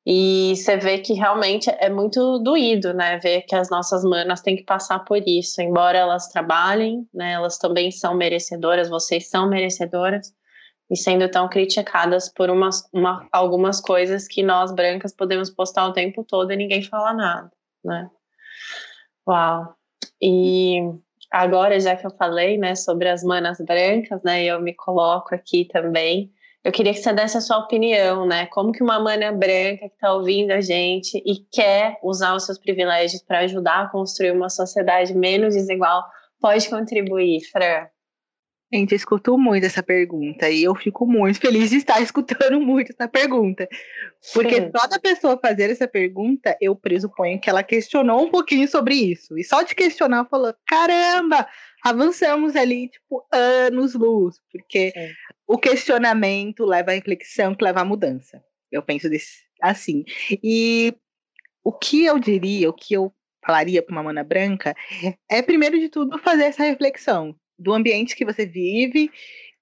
[0.07, 3.17] E você vê que realmente é muito doído, né?
[3.17, 5.61] Ver que as nossas manas têm que passar por isso.
[5.61, 7.33] Embora elas trabalhem, né?
[7.33, 10.31] Elas também são merecedoras, vocês são merecedoras.
[10.89, 15.93] E sendo tão criticadas por umas, uma, algumas coisas que nós brancas podemos postar o
[15.93, 17.51] tempo todo e ninguém fala nada,
[17.83, 18.07] né?
[19.27, 19.75] Uau!
[20.21, 20.79] E
[21.31, 25.65] agora, já que eu falei, né, sobre as manas brancas, né, eu me coloco aqui
[25.65, 26.33] também
[26.65, 28.47] eu queria que você desse a sua opinião, né?
[28.47, 32.57] Como que uma mana branca que está ouvindo a gente e quer usar os seus
[32.57, 36.03] privilégios para ajudar a construir uma sociedade menos desigual
[36.41, 37.87] pode contribuir, Fran?
[38.75, 42.91] Gente, eu escuto muito essa pergunta e eu fico muito feliz de estar escutando muito
[42.91, 43.67] essa pergunta.
[44.33, 44.71] Porque Sim.
[44.71, 49.37] toda pessoa fazer essa pergunta, eu presuponho que ela questionou um pouquinho sobre isso.
[49.37, 51.47] E só de questionar, falou: caramba,
[51.83, 54.41] avançamos ali, tipo, anos-luz.
[54.51, 55.11] Porque Sim
[55.47, 58.43] o questionamento leva à reflexão, que leva à mudança.
[58.71, 60.03] Eu penso desse, assim.
[60.43, 60.93] E
[61.63, 63.13] o que eu diria, o que eu
[63.45, 64.75] falaria para uma mana branca
[65.29, 69.11] é, primeiro de tudo, fazer essa reflexão do ambiente que você vive,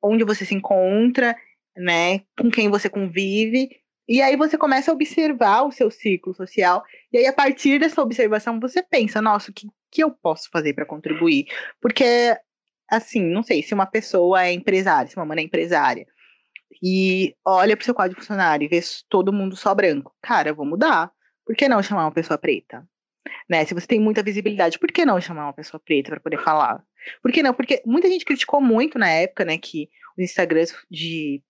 [0.01, 1.35] onde você se encontra,
[1.75, 3.69] né, com quem você convive,
[4.07, 8.01] e aí você começa a observar o seu ciclo social, e aí a partir dessa
[8.01, 11.45] observação você pensa, nossa, o que, que eu posso fazer para contribuir?
[11.81, 12.37] Porque
[12.89, 16.05] assim, não sei, se uma pessoa é empresária, se uma mãe é empresária,
[16.81, 18.79] e olha pro seu quadro de funcionário e vê
[19.09, 21.11] todo mundo só branco, cara, eu vou mudar.
[21.45, 22.87] Por que não chamar uma pessoa preta?
[23.49, 23.65] Né?
[23.65, 26.83] Se você tem muita visibilidade, por que não chamar uma pessoa preta para poder falar?
[27.21, 27.53] Por que não?
[27.53, 31.41] Porque muita gente criticou muito na época, né, que os Instagrams de,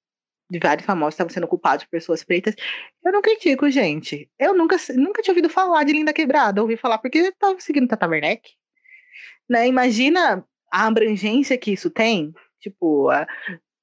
[0.50, 2.56] de vários famosos estavam sendo culpados por pessoas pretas.
[3.04, 4.30] Eu não critico, gente.
[4.40, 6.62] Eu nunca, nunca tinha ouvido falar de Linda Quebrada.
[6.62, 8.52] ouvi falar porque eu tava seguindo Tata Werneck.
[9.50, 9.68] Né?
[9.68, 13.10] Imagina a abrangência que isso tem, tipo,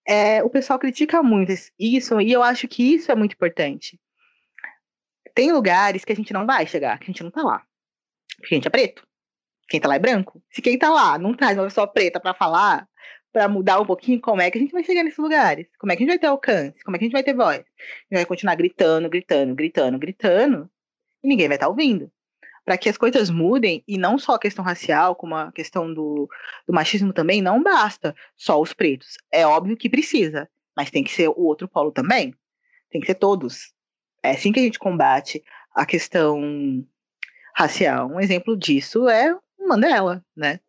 [0.07, 4.01] é, o pessoal critica muito isso, e eu acho que isso é muito importante.
[5.35, 7.65] Tem lugares que a gente não vai chegar, que a gente não tá lá.
[8.37, 9.07] Porque a gente é preto.
[9.71, 10.43] Quem tá lá é branco.
[10.51, 12.89] Se quem tá lá não traz uma pessoa preta para falar,
[13.33, 15.69] para mudar um pouquinho, como é que a gente vai chegar nesses lugares?
[15.79, 16.83] Como é que a gente vai ter alcance?
[16.83, 17.59] Como é que a gente vai ter voz?
[17.59, 17.67] A gente
[18.11, 20.71] vai continuar gritando, gritando, gritando, gritando,
[21.23, 22.11] e ninguém vai estar tá ouvindo
[22.65, 26.29] para que as coisas mudem, e não só a questão racial, como a questão do,
[26.67, 29.17] do machismo também, não basta só os pretos.
[29.33, 32.35] É óbvio que precisa, mas tem que ser o outro polo também.
[32.91, 33.73] Tem que ser todos.
[34.23, 35.43] É assim que a gente combate
[35.75, 36.87] a questão
[37.55, 38.09] racial.
[38.09, 39.37] Um exemplo disso é
[39.71, 40.61] Mandela, né?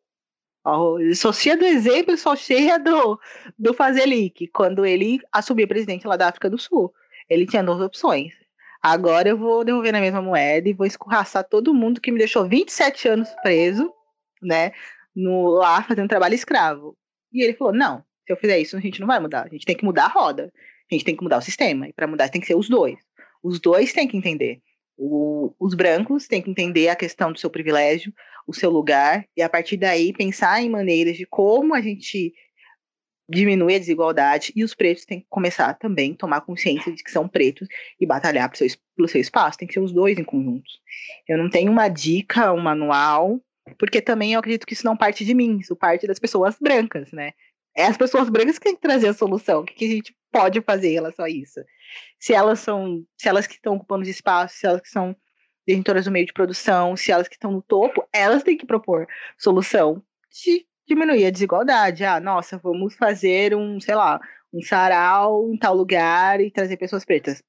[1.16, 3.20] Só cheia do exemplo, só cheia do,
[3.58, 6.94] do Fazelic, quando ele assumiu presidente lá da África do Sul.
[7.28, 8.34] Ele tinha duas opções.
[8.82, 12.48] Agora eu vou devolver na mesma moeda e vou escorraçar todo mundo que me deixou
[12.48, 13.92] 27 anos preso,
[14.42, 14.72] né?
[15.16, 16.96] No, lá fazendo trabalho escravo.
[17.32, 19.46] E ele falou: não, Se eu fizer isso, a gente não vai mudar.
[19.46, 20.52] A gente tem que mudar a roda.
[20.92, 21.88] A gente tem que mudar o sistema.
[21.88, 22.98] E para mudar, tem que ser os dois.
[23.44, 24.62] Os dois têm que entender.
[24.98, 28.14] O, os brancos têm que entender a questão do seu privilégio,
[28.48, 32.34] o seu lugar, e a partir daí pensar em maneiras de como a gente
[33.32, 37.10] diminui a desigualdade, e os pretos têm que começar também a tomar consciência de que
[37.10, 37.68] são pretos
[38.00, 39.58] e batalhar seu, pelo seu espaço.
[39.58, 40.80] Tem que ser os dois em conjuntos.
[41.28, 43.40] Eu não tenho uma dica, um manual,
[43.80, 47.12] porque também eu acredito que isso não parte de mim, isso parte das pessoas brancas,
[47.14, 47.32] né?
[47.76, 49.62] É as pessoas brancas que têm que trazer a solução.
[49.62, 51.62] O que, que a gente pode fazer em relação a isso?
[52.20, 55.16] Se elas são, se elas que estão ocupando os espaços, se elas que são
[55.66, 59.08] detentoras do meio de produção, se elas que estão no topo, elas têm que propor
[59.38, 62.04] solução de diminuir a desigualdade.
[62.04, 64.20] Ah, nossa, vamos fazer um, sei lá,
[64.54, 67.44] um sarau em tal lugar e trazer pessoas pretas.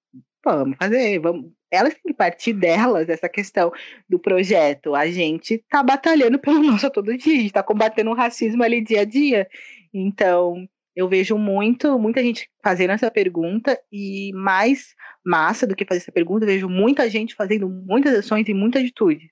[0.44, 1.52] Vamos fazer, vamos.
[1.70, 3.72] Elas têm que partir delas, essa questão
[4.08, 4.94] do projeto.
[4.94, 8.82] A gente está batalhando pelo nosso todo dia, a gente está combatendo o racismo ali
[8.82, 9.48] dia a dia.
[9.92, 16.01] Então, eu vejo muito, muita gente fazendo essa pergunta e mais massa do que fazer
[16.01, 19.30] essa pergunta, vejo muita gente fazendo muitas ações e muita atitude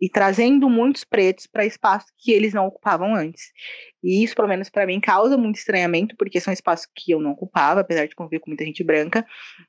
[0.00, 3.52] e trazendo muitos pretos para espaços que eles não ocupavam antes.
[4.02, 7.32] E isso, pelo menos para mim, causa muito estranhamento, porque são espaços que eu não
[7.32, 9.26] ocupava, apesar de conviver com muita gente branca,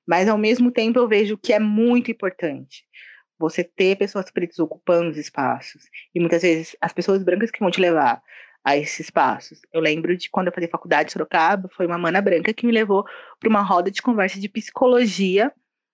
[0.07, 2.83] mas ao mesmo tempo eu vejo que é muito importante
[3.37, 5.83] você ter pessoas pretas ocupando os espaços.
[6.13, 8.21] E muitas vezes as pessoas brancas que vão te levar
[8.65, 9.61] a esses espaços.
[9.71, 12.71] Eu lembro de quando eu fazia faculdade em Sorocaba, foi uma mana branca que me
[12.71, 13.05] levou
[13.39, 15.53] para uma roda de conversa de psicologia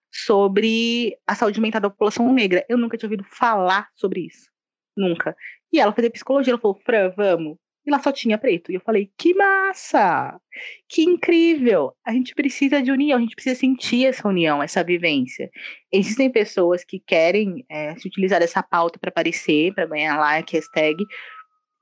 [0.09, 2.65] sobre a saúde mental da população negra.
[2.69, 4.49] Eu nunca tinha ouvido falar sobre isso.
[4.95, 5.35] Nunca.
[5.71, 7.57] E ela fazia psicologia, ela falou, Fran, vamos.
[7.85, 8.71] E lá só tinha preto.
[8.71, 10.39] E eu falei, que massa!
[10.87, 11.93] Que incrível!
[12.05, 15.49] A gente precisa de união, a gente precisa sentir essa união, essa vivência.
[15.91, 21.03] Existem pessoas que querem é, se utilizar dessa pauta para aparecer, para ganhar like, hashtag,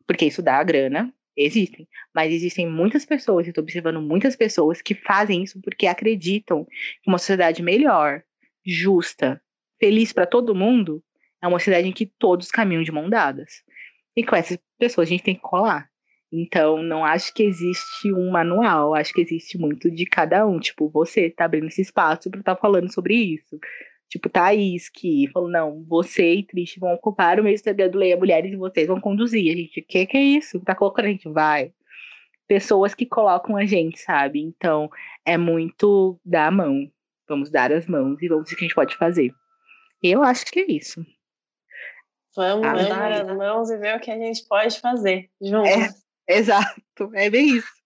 [0.09, 4.95] porque isso dá grana, existem, mas existem muitas pessoas, eu estou observando muitas pessoas que
[4.95, 8.23] fazem isso porque acreditam que uma sociedade melhor,
[8.65, 9.39] justa,
[9.79, 11.03] feliz para todo mundo
[11.39, 13.61] é uma sociedade em que todos caminham de mão dadas.
[14.17, 15.87] E com essas pessoas a gente tem que colar.
[16.33, 20.59] Então, não acho que existe um manual, acho que existe muito de cada um.
[20.59, 23.59] Tipo, você está abrindo esse espaço para estar tá falando sobre isso.
[24.09, 27.55] Tipo, Thaís, que falou, não, você e Triste vão ocupar o meio
[27.91, 29.53] do Leia Mulheres e vocês vão conduzir.
[29.53, 30.59] A gente, o que, que é isso?
[30.61, 31.29] Tá colocando a gente?
[31.29, 31.71] Vai.
[32.47, 34.41] Pessoas que colocam a gente, sabe?
[34.41, 34.89] Então,
[35.23, 36.91] é muito dar a mão.
[37.27, 39.31] Vamos dar as mãos e vamos ver o que a gente pode fazer.
[40.01, 41.05] Eu acho que é isso.
[42.35, 45.69] Vamos ah, dar as mãos e ver o que a gente pode fazer juntos.
[45.69, 45.89] É,
[46.39, 47.78] exato, é bem isso.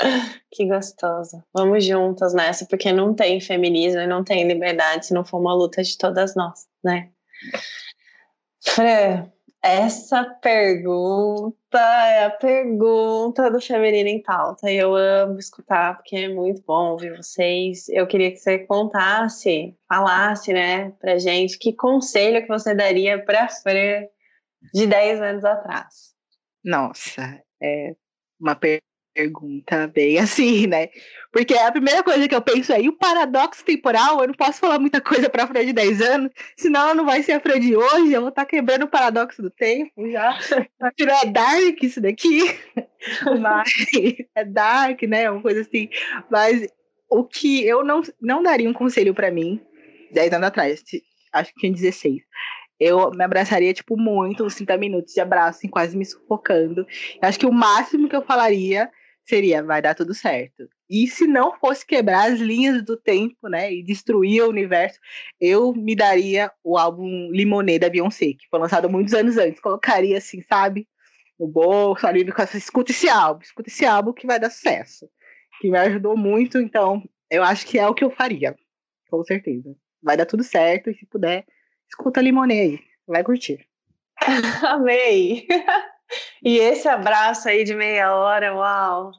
[0.52, 1.44] Que gostosa.
[1.54, 5.54] Vamos juntas nessa, porque não tem feminismo e não tem liberdade se não for uma
[5.54, 7.10] luta de todas nós, né?
[8.60, 9.30] Fran,
[9.62, 14.70] essa pergunta é a pergunta do Feminino em Pauta.
[14.70, 17.88] Eu amo escutar, porque é muito bom ouvir vocês.
[17.88, 23.48] Eu queria que você contasse, falasse, né, pra gente que conselho que você daria pra
[23.48, 24.06] Fran
[24.74, 26.14] de 10 anos atrás.
[26.64, 27.94] Nossa, é
[28.38, 30.88] uma pergunta pergunta bem assim, né?
[31.32, 34.20] Porque a primeira coisa que eu penso é, e o paradoxo temporal?
[34.20, 37.04] Eu não posso falar muita coisa para a Fran de 10 anos, senão ela não
[37.04, 40.10] vai ser a Fran de hoje, eu vou estar tá quebrando o paradoxo do tempo
[40.10, 40.38] já.
[41.22, 42.40] É dark isso daqui.
[43.40, 43.70] Mas
[44.34, 45.30] é dark, né?
[45.30, 45.88] Uma coisa assim.
[46.30, 46.66] Mas
[47.08, 49.60] o que eu não, não daria um conselho para mim
[50.12, 50.82] 10 anos atrás,
[51.32, 52.22] acho que tinha 16
[52.80, 56.86] eu me abraçaria, tipo, muito, uns 30 minutos de abraço, assim, quase me sufocando.
[57.20, 58.90] Eu acho que o máximo que eu falaria
[59.30, 60.68] seria vai dar tudo certo.
[60.88, 64.98] E se não fosse quebrar as linhas do tempo, né, e destruir o universo,
[65.40, 69.60] eu me daria o álbum Limonê da Beyoncé, que foi lançado muitos anos antes.
[69.60, 70.86] Colocaria assim, sabe,
[71.38, 75.08] no bolso, ali no caso, escuta esse álbum, escuta esse álbum que vai dar sucesso.
[75.60, 78.56] Que me ajudou muito, então eu acho que é o que eu faria,
[79.08, 79.74] com certeza.
[80.02, 81.46] Vai dar tudo certo, e se puder,
[81.88, 83.66] escuta Limonê aí, vai curtir.
[84.66, 85.46] Amei!
[86.42, 89.12] E esse abraço aí de meia hora, uau!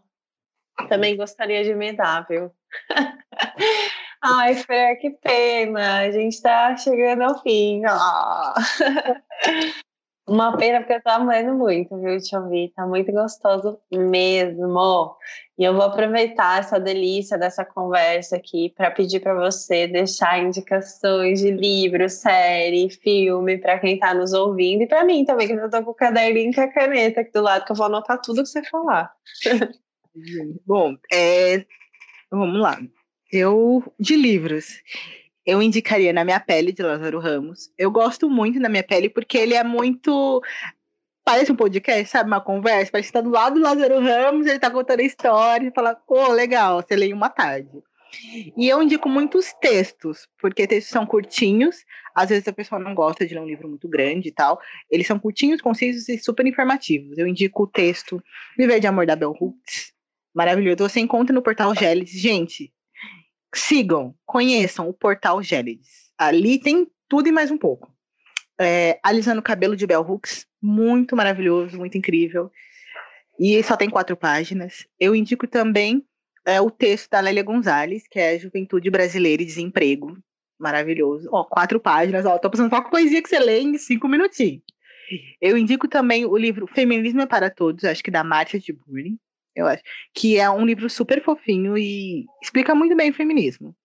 [0.90, 2.52] Também gostaria de me dar, viu?
[4.24, 6.00] Ai, Fer, que pena.
[6.00, 7.82] A gente tá chegando ao fim.
[7.86, 8.54] Oh.
[10.28, 12.72] Uma pena porque eu tô amando muito, viu, ouvir.
[12.76, 15.18] Tá muito gostoso mesmo.
[15.58, 21.40] E eu vou aproveitar essa delícia dessa conversa aqui para pedir para você deixar indicações
[21.40, 25.70] de livro, série, filme para quem tá nos ouvindo e para mim também, que eu
[25.70, 28.44] tô com o caderninho e a caneta aqui do lado, que eu vou anotar tudo
[28.44, 29.12] que você falar.
[30.66, 31.66] Bom, é...
[32.30, 32.80] vamos lá.
[33.32, 34.82] Eu, de livros,
[35.46, 37.72] eu indicaria Na Minha Pele, de Lázaro Ramos.
[37.78, 40.42] Eu gosto muito Na Minha Pele porque ele é muito
[41.24, 42.28] parece um podcast, sabe?
[42.28, 45.68] Uma conversa, parece que tá do lado do Lázaro Ramos, ele tá contando a história,
[45.68, 47.70] e fala, pô, legal, você lê uma tarde.
[48.58, 53.26] E eu indico muitos textos, porque textos são curtinhos, às vezes a pessoa não gosta
[53.26, 54.60] de ler um livro muito grande e tal.
[54.90, 57.18] Eles são curtinhos, concisos e super informativos.
[57.18, 58.22] Eu indico o texto
[58.58, 59.94] Viver de Amor da Bell Hooks.
[60.34, 60.90] Maravilhoso.
[60.90, 62.20] Você encontra no portal Gélides.
[62.20, 62.74] Gente,
[63.58, 66.12] sigam, conheçam o portal Gélides.
[66.18, 67.94] Ali tem tudo e mais um pouco.
[68.60, 72.52] É, alisando o cabelo de Bell Hooks, muito maravilhoso, muito incrível.
[73.40, 74.86] E só tem quatro páginas.
[75.00, 76.06] Eu indico também
[76.46, 80.18] é o texto da Lélia Gonzalez, que é Juventude Brasileira e Desemprego.
[80.60, 81.28] Maravilhoso.
[81.32, 84.62] Ó, quatro páginas, ó, tô passando só coisinha que você lê em cinco minutinhos.
[85.42, 89.18] Eu indico também o livro Feminismo é para Todos, acho que da Márcia de Burling,
[89.56, 89.84] eu acho,
[90.14, 93.76] que é um livro super fofinho e explica muito bem o feminismo.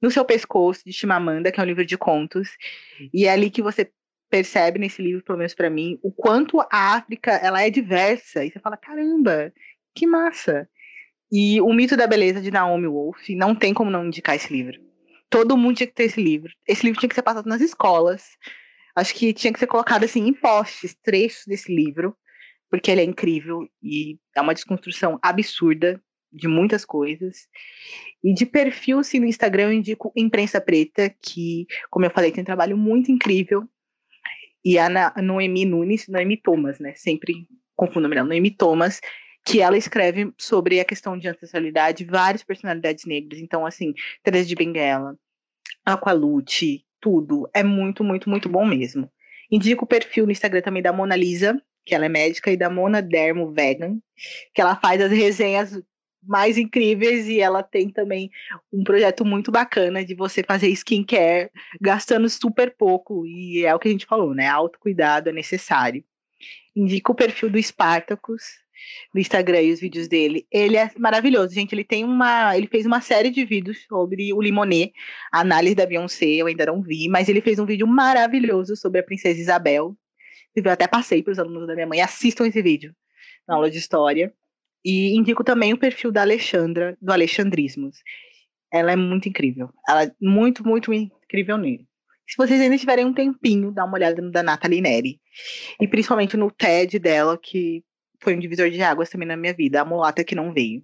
[0.00, 2.50] No Seu Pescoço, de Chimamanda, que é um livro de contos,
[3.14, 3.90] e é ali que você
[4.28, 8.42] percebe nesse livro, pelo menos para mim, o quanto a África ela é diversa.
[8.42, 9.52] E você fala, caramba,
[9.94, 10.66] que massa.
[11.30, 14.80] E O Mito da Beleza de Naomi Wolf, não tem como não indicar esse livro.
[15.28, 16.50] Todo mundo tinha que ter esse livro.
[16.66, 18.36] Esse livro tinha que ser passado nas escolas.
[18.96, 22.16] Acho que tinha que ser colocado assim em postes, trechos desse livro,
[22.72, 26.02] porque ele é incrível e é uma desconstrução absurda
[26.32, 27.46] de muitas coisas.
[28.24, 32.40] E de perfil, assim, no Instagram eu indico Imprensa Preta, que, como eu falei, tem
[32.40, 33.68] um trabalho muito incrível.
[34.64, 34.88] E a
[35.20, 36.94] Noemi Nunes, Noemi Thomas, né?
[36.94, 37.46] Sempre
[37.76, 39.02] confundo melhor, Noemi Thomas,
[39.44, 43.38] que ela escreve sobre a questão de ancestralidade, várias personalidades negras.
[43.38, 43.92] Então, assim,
[44.22, 45.14] Teresa de Benguela,
[45.84, 47.50] Aqualute, tudo.
[47.52, 49.12] É muito, muito, muito bom mesmo.
[49.50, 52.70] Indico o perfil no Instagram também da Mona Lisa, que ela é médica, e da
[52.70, 53.98] Mona Dermo Vegan,
[54.54, 55.80] que ela faz as resenhas
[56.22, 58.30] mais incríveis e ela tem também
[58.72, 63.88] um projeto muito bacana de você fazer skincare gastando super pouco e é o que
[63.88, 64.46] a gente falou, né?
[64.46, 66.04] Autocuidado é necessário.
[66.76, 68.42] Indico o perfil do Spartacus,
[69.14, 70.46] no Instagram e os vídeos dele.
[70.50, 71.74] Ele é maravilhoso, gente.
[71.74, 72.56] Ele tem uma.
[72.56, 74.92] Ele fez uma série de vídeos sobre o Limonet,
[75.32, 79.00] a análise da Beyoncé, eu ainda não vi, mas ele fez um vídeo maravilhoso sobre
[79.00, 79.96] a princesa Isabel.
[80.54, 82.00] Eu até passei para os alunos da minha mãe.
[82.00, 82.94] Assistam esse vídeo
[83.46, 84.32] na aula de história.
[84.84, 88.02] E indico também o perfil da Alexandra, do Alexandrismos.
[88.72, 89.70] Ela é muito incrível.
[89.88, 91.86] Ela é muito, muito incrível nele.
[92.28, 95.20] Se vocês ainda tiverem um tempinho, dá uma olhada no da Nathalie Neri.
[95.80, 97.84] E principalmente no TED dela, que
[98.20, 100.82] foi um divisor de águas também na minha vida, A Mulata Que Não Veio,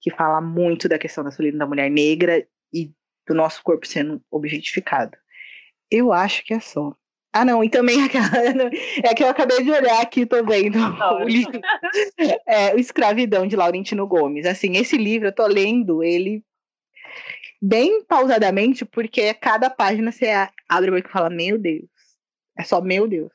[0.00, 2.92] que fala muito da questão da solidão da mulher negra e
[3.26, 5.16] do nosso corpo sendo objetificado.
[5.90, 6.94] Eu acho que é só.
[7.34, 8.28] Ah, não, e também aquela,
[9.02, 11.60] é que eu acabei de olhar aqui, tô vendo o livro,
[12.46, 14.46] é, o Escravidão, de Laurentino Gomes.
[14.46, 16.44] Assim, esse livro, eu tô lendo ele
[17.60, 20.28] bem pausadamente, porque cada página você
[20.68, 21.88] abre o boca e fala, meu Deus,
[22.56, 23.32] é só meu Deus.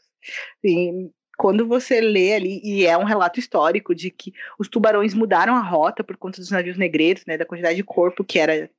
[0.64, 5.58] Assim, quando você lê ali, e é um relato histórico de que os tubarões mudaram
[5.58, 8.70] a rota por conta dos navios negreiros, né, da quantidade de corpo que era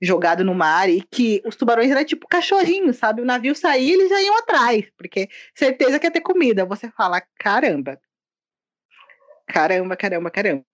[0.00, 3.22] jogado no mar, e que os tubarões eram tipo cachorrinhos, sabe?
[3.22, 6.64] O navio saía eles já iam atrás, porque certeza que ia ter comida.
[6.64, 7.98] Você fala, caramba,
[9.46, 10.64] caramba, caramba, caramba.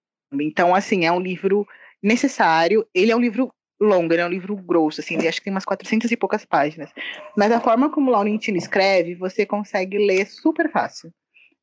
[0.41, 1.67] Então, assim, é um livro
[2.03, 5.53] necessário, ele é um livro longo, ele é um livro grosso, assim, acho que tem
[5.53, 6.91] umas 400 e poucas páginas.
[7.37, 11.13] Mas a forma como o Laurentino escreve, você consegue ler super fácil.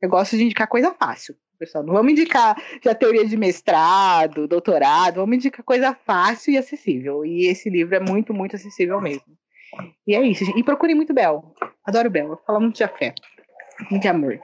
[0.01, 1.83] Eu gosto de indicar coisa fácil, pessoal.
[1.83, 7.25] Não vamos indicar já teoria de mestrado, doutorado, vamos indicar coisa fácil e acessível.
[7.25, 9.37] E esse livro é muito, muito acessível mesmo.
[10.07, 10.43] E é isso.
[10.57, 11.53] E procure muito Bel.
[11.85, 12.41] Adoro Bel.
[12.47, 13.21] Fala muito de afeto,
[13.91, 14.39] muito de amor.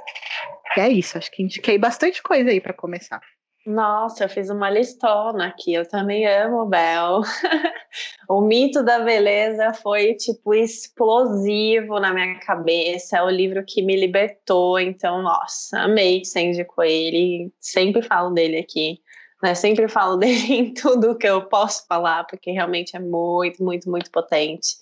[0.77, 1.17] E é isso.
[1.17, 3.21] Acho que indiquei bastante coisa aí para começar.
[3.65, 5.73] Nossa, eu fiz uma listona aqui.
[5.73, 7.21] Eu também amo Bel.
[8.29, 13.17] o mito da beleza foi tipo explosivo na minha cabeça.
[13.17, 14.79] É o livro que me libertou.
[14.79, 17.51] Então, nossa, amei indicou ele.
[17.59, 19.01] Sempre falo dele aqui.
[19.41, 19.55] Né?
[19.55, 24.11] Sempre falo dele em tudo que eu posso falar, porque realmente é muito, muito, muito
[24.11, 24.75] potente.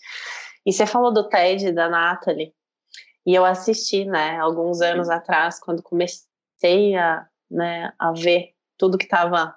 [0.65, 2.53] E você falou do TED da Natalie.
[3.25, 8.52] E eu assisti, né, alguns anos atrás, quando comecei a, né, a ver
[8.83, 9.55] tudo que estava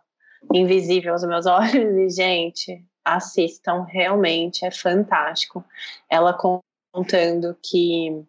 [0.55, 1.75] invisível aos meus olhos.
[1.75, 5.65] E, gente, assistam, realmente é fantástico.
[6.09, 8.25] Ela contando que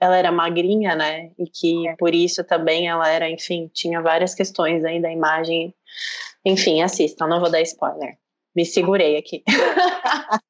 [0.00, 1.30] ela era magrinha, né?
[1.38, 5.74] E que por isso também ela era, enfim, tinha várias questões aí da imagem.
[6.46, 8.16] Enfim, assistam, não vou dar spoiler.
[8.56, 9.42] Me segurei aqui.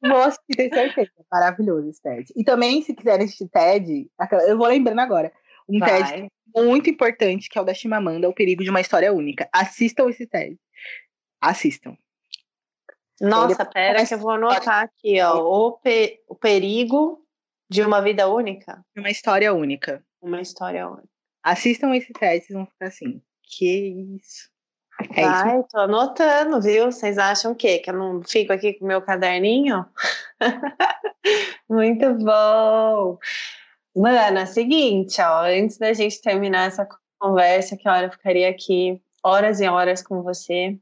[0.00, 1.10] Moço, tem certeza.
[1.32, 2.32] Maravilhoso esse TED.
[2.36, 4.08] E também, se quiserem assistir TED,
[4.46, 5.32] eu vou lembrando agora.
[5.68, 6.04] Um Vai.
[6.04, 6.28] TED
[6.62, 9.48] muito importante, que é o da Chimamanda, O Perigo de uma História Única.
[9.52, 10.56] Assistam esse TED.
[11.40, 11.96] Assistam.
[13.20, 15.36] Nossa, pera que eu vou anotar aqui, ó.
[15.38, 17.24] O, pe o perigo
[17.68, 18.84] de uma vida única.
[18.96, 20.04] Uma história única.
[20.20, 21.08] Uma história única.
[21.42, 23.22] Assistam esse teste, vocês vão ficar assim.
[23.42, 24.50] Que isso.
[25.14, 25.68] É Vai, isso.
[25.70, 26.90] tô anotando, viu?
[26.90, 27.78] Vocês acham o quê?
[27.78, 29.84] Que eu não fico aqui com o meu caderninho?
[31.68, 33.18] Muito bom!
[33.94, 36.86] Mano, é o seguinte, ó, antes da gente terminar essa
[37.18, 40.76] conversa, que hora eu ficaria aqui horas e horas com você,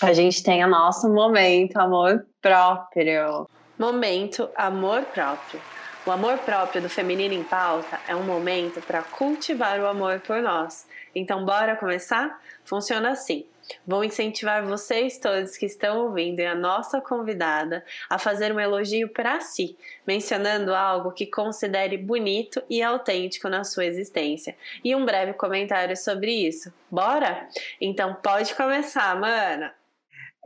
[0.00, 3.48] a gente tem o nosso momento amor próprio.
[3.78, 5.60] Momento amor próprio.
[6.06, 10.40] O amor próprio do Feminino em Pauta é um momento para cultivar o amor por
[10.40, 10.86] nós.
[11.14, 12.40] Então, bora começar?
[12.64, 13.44] Funciona assim.
[13.86, 19.08] Vou incentivar vocês todos que estão ouvindo e a nossa convidada a fazer um elogio
[19.08, 25.32] para si, mencionando algo que considere bonito e autêntico na sua existência e um breve
[25.34, 26.72] comentário sobre isso.
[26.90, 27.48] Bora?
[27.80, 29.85] Então pode começar, mana!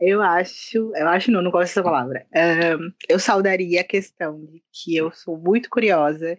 [0.01, 2.27] Eu acho, eu acho não, não gosto dessa palavra.
[2.35, 6.39] Um, eu saudaria a questão de que eu sou muito curiosa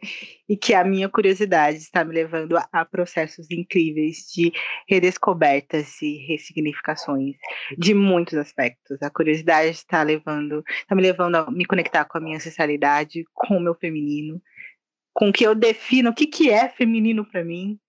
[0.49, 4.51] e que a minha curiosidade está me levando a, a processos incríveis de
[4.89, 7.36] redescobertas e ressignificações
[7.78, 8.99] de muitos aspectos.
[8.99, 13.57] A curiosidade está levando, está me levando a me conectar com a minha ancestralidade, com
[13.57, 14.41] o meu feminino,
[15.14, 17.80] com o que eu defino o que, que é feminino para mim,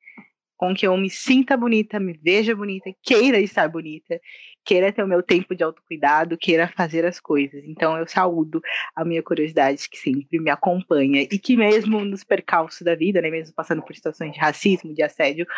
[0.63, 4.21] com que eu me sinta bonita, me veja bonita, queira estar bonita,
[4.65, 7.65] queira ter o meu tempo de autocuidado, queira fazer as coisas.
[7.65, 8.63] Então eu saúdo
[8.95, 13.29] a minha curiosidade que sempre me acompanha e que mesmo nos percalços da vida, né,
[13.29, 15.49] mesmo passando por situações de racismo, de assédio,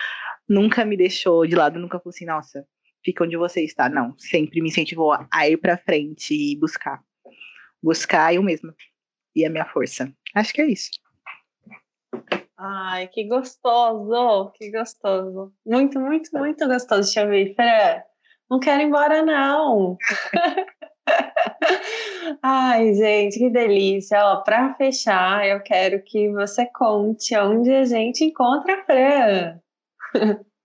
[0.48, 2.66] nunca me deixou de lado, nunca falou assim, nossa,
[3.04, 3.90] fica onde você está.
[3.90, 6.98] Não, sempre me incentivou a ir para frente e buscar.
[7.82, 8.74] Buscar eu mesma
[9.36, 10.10] e a minha força.
[10.34, 10.88] Acho que é isso.
[12.66, 15.52] Ai, que gostoso, que gostoso.
[15.66, 17.12] Muito, muito, muito gostoso.
[17.20, 18.00] Eu ver, Fran.
[18.50, 19.98] Não quero ir embora, não.
[22.42, 24.18] Ai, gente, que delícia.
[24.24, 29.60] Ó, para fechar, eu quero que você conte onde a gente encontra a Fran.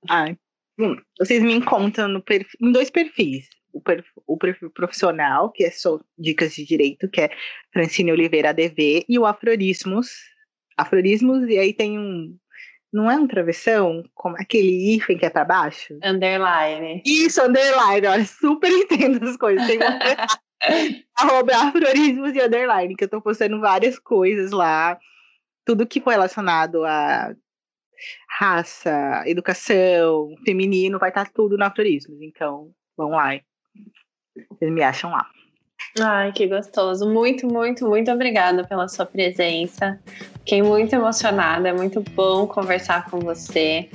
[0.10, 0.38] Ai,
[0.80, 3.50] hum, vocês me encontram perfil, em dois perfis.
[3.74, 7.30] O perfil, o perfil profissional, que é só dicas de direito, que é
[7.74, 10.08] Francine Oliveira ADV, e o Afrorismos,
[10.82, 12.38] Afrorismos, e aí tem um.
[12.92, 14.04] Não é um travessão?
[14.16, 15.98] Como aquele hífen que é para baixo?
[16.04, 17.04] Underline.
[17.06, 18.08] Isso, underline.
[18.08, 19.66] Olha, super entendo as coisas.
[19.68, 20.00] Tem uma...
[21.16, 24.98] Arroba afrorismos e underline, que eu tô postando várias coisas lá.
[25.66, 27.34] Tudo que foi relacionado a
[28.40, 32.20] raça, educação, feminino, vai estar tá tudo no afrorismos.
[32.22, 33.40] Então, vão lá.
[34.50, 35.30] Vocês me acham lá.
[35.98, 37.10] Ai, que gostoso.
[37.10, 40.00] Muito, muito, muito obrigada pela sua presença.
[40.40, 43.90] Fiquei muito emocionada, é muito bom conversar com você.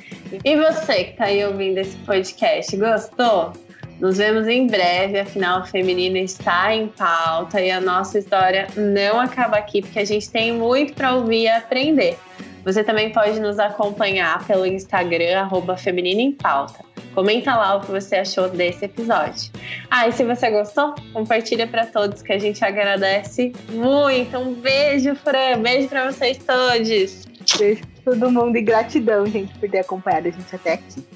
[0.45, 3.53] E você que está aí ouvindo esse podcast, gostou?
[4.01, 9.21] Nos vemos em breve, afinal, o feminino está em pauta e a nossa história não
[9.21, 12.19] acaba aqui, porque a gente tem muito para ouvir e aprender.
[12.65, 16.85] Você também pode nos acompanhar pelo Instagram, arroba Feminino em Pauta.
[17.15, 19.53] Comenta lá o que você achou desse episódio.
[19.91, 24.37] Ah, e se você gostou, compartilha para todos que a gente agradece muito.
[24.37, 25.63] Um beijo, Fran.
[25.63, 27.27] Beijo para vocês todos.
[27.59, 31.07] Beijo pra todo mundo e gratidão, gente, por ter acompanhado a gente até aqui.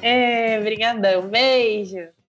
[0.00, 1.22] É, brigadão.
[1.22, 2.19] Beijo.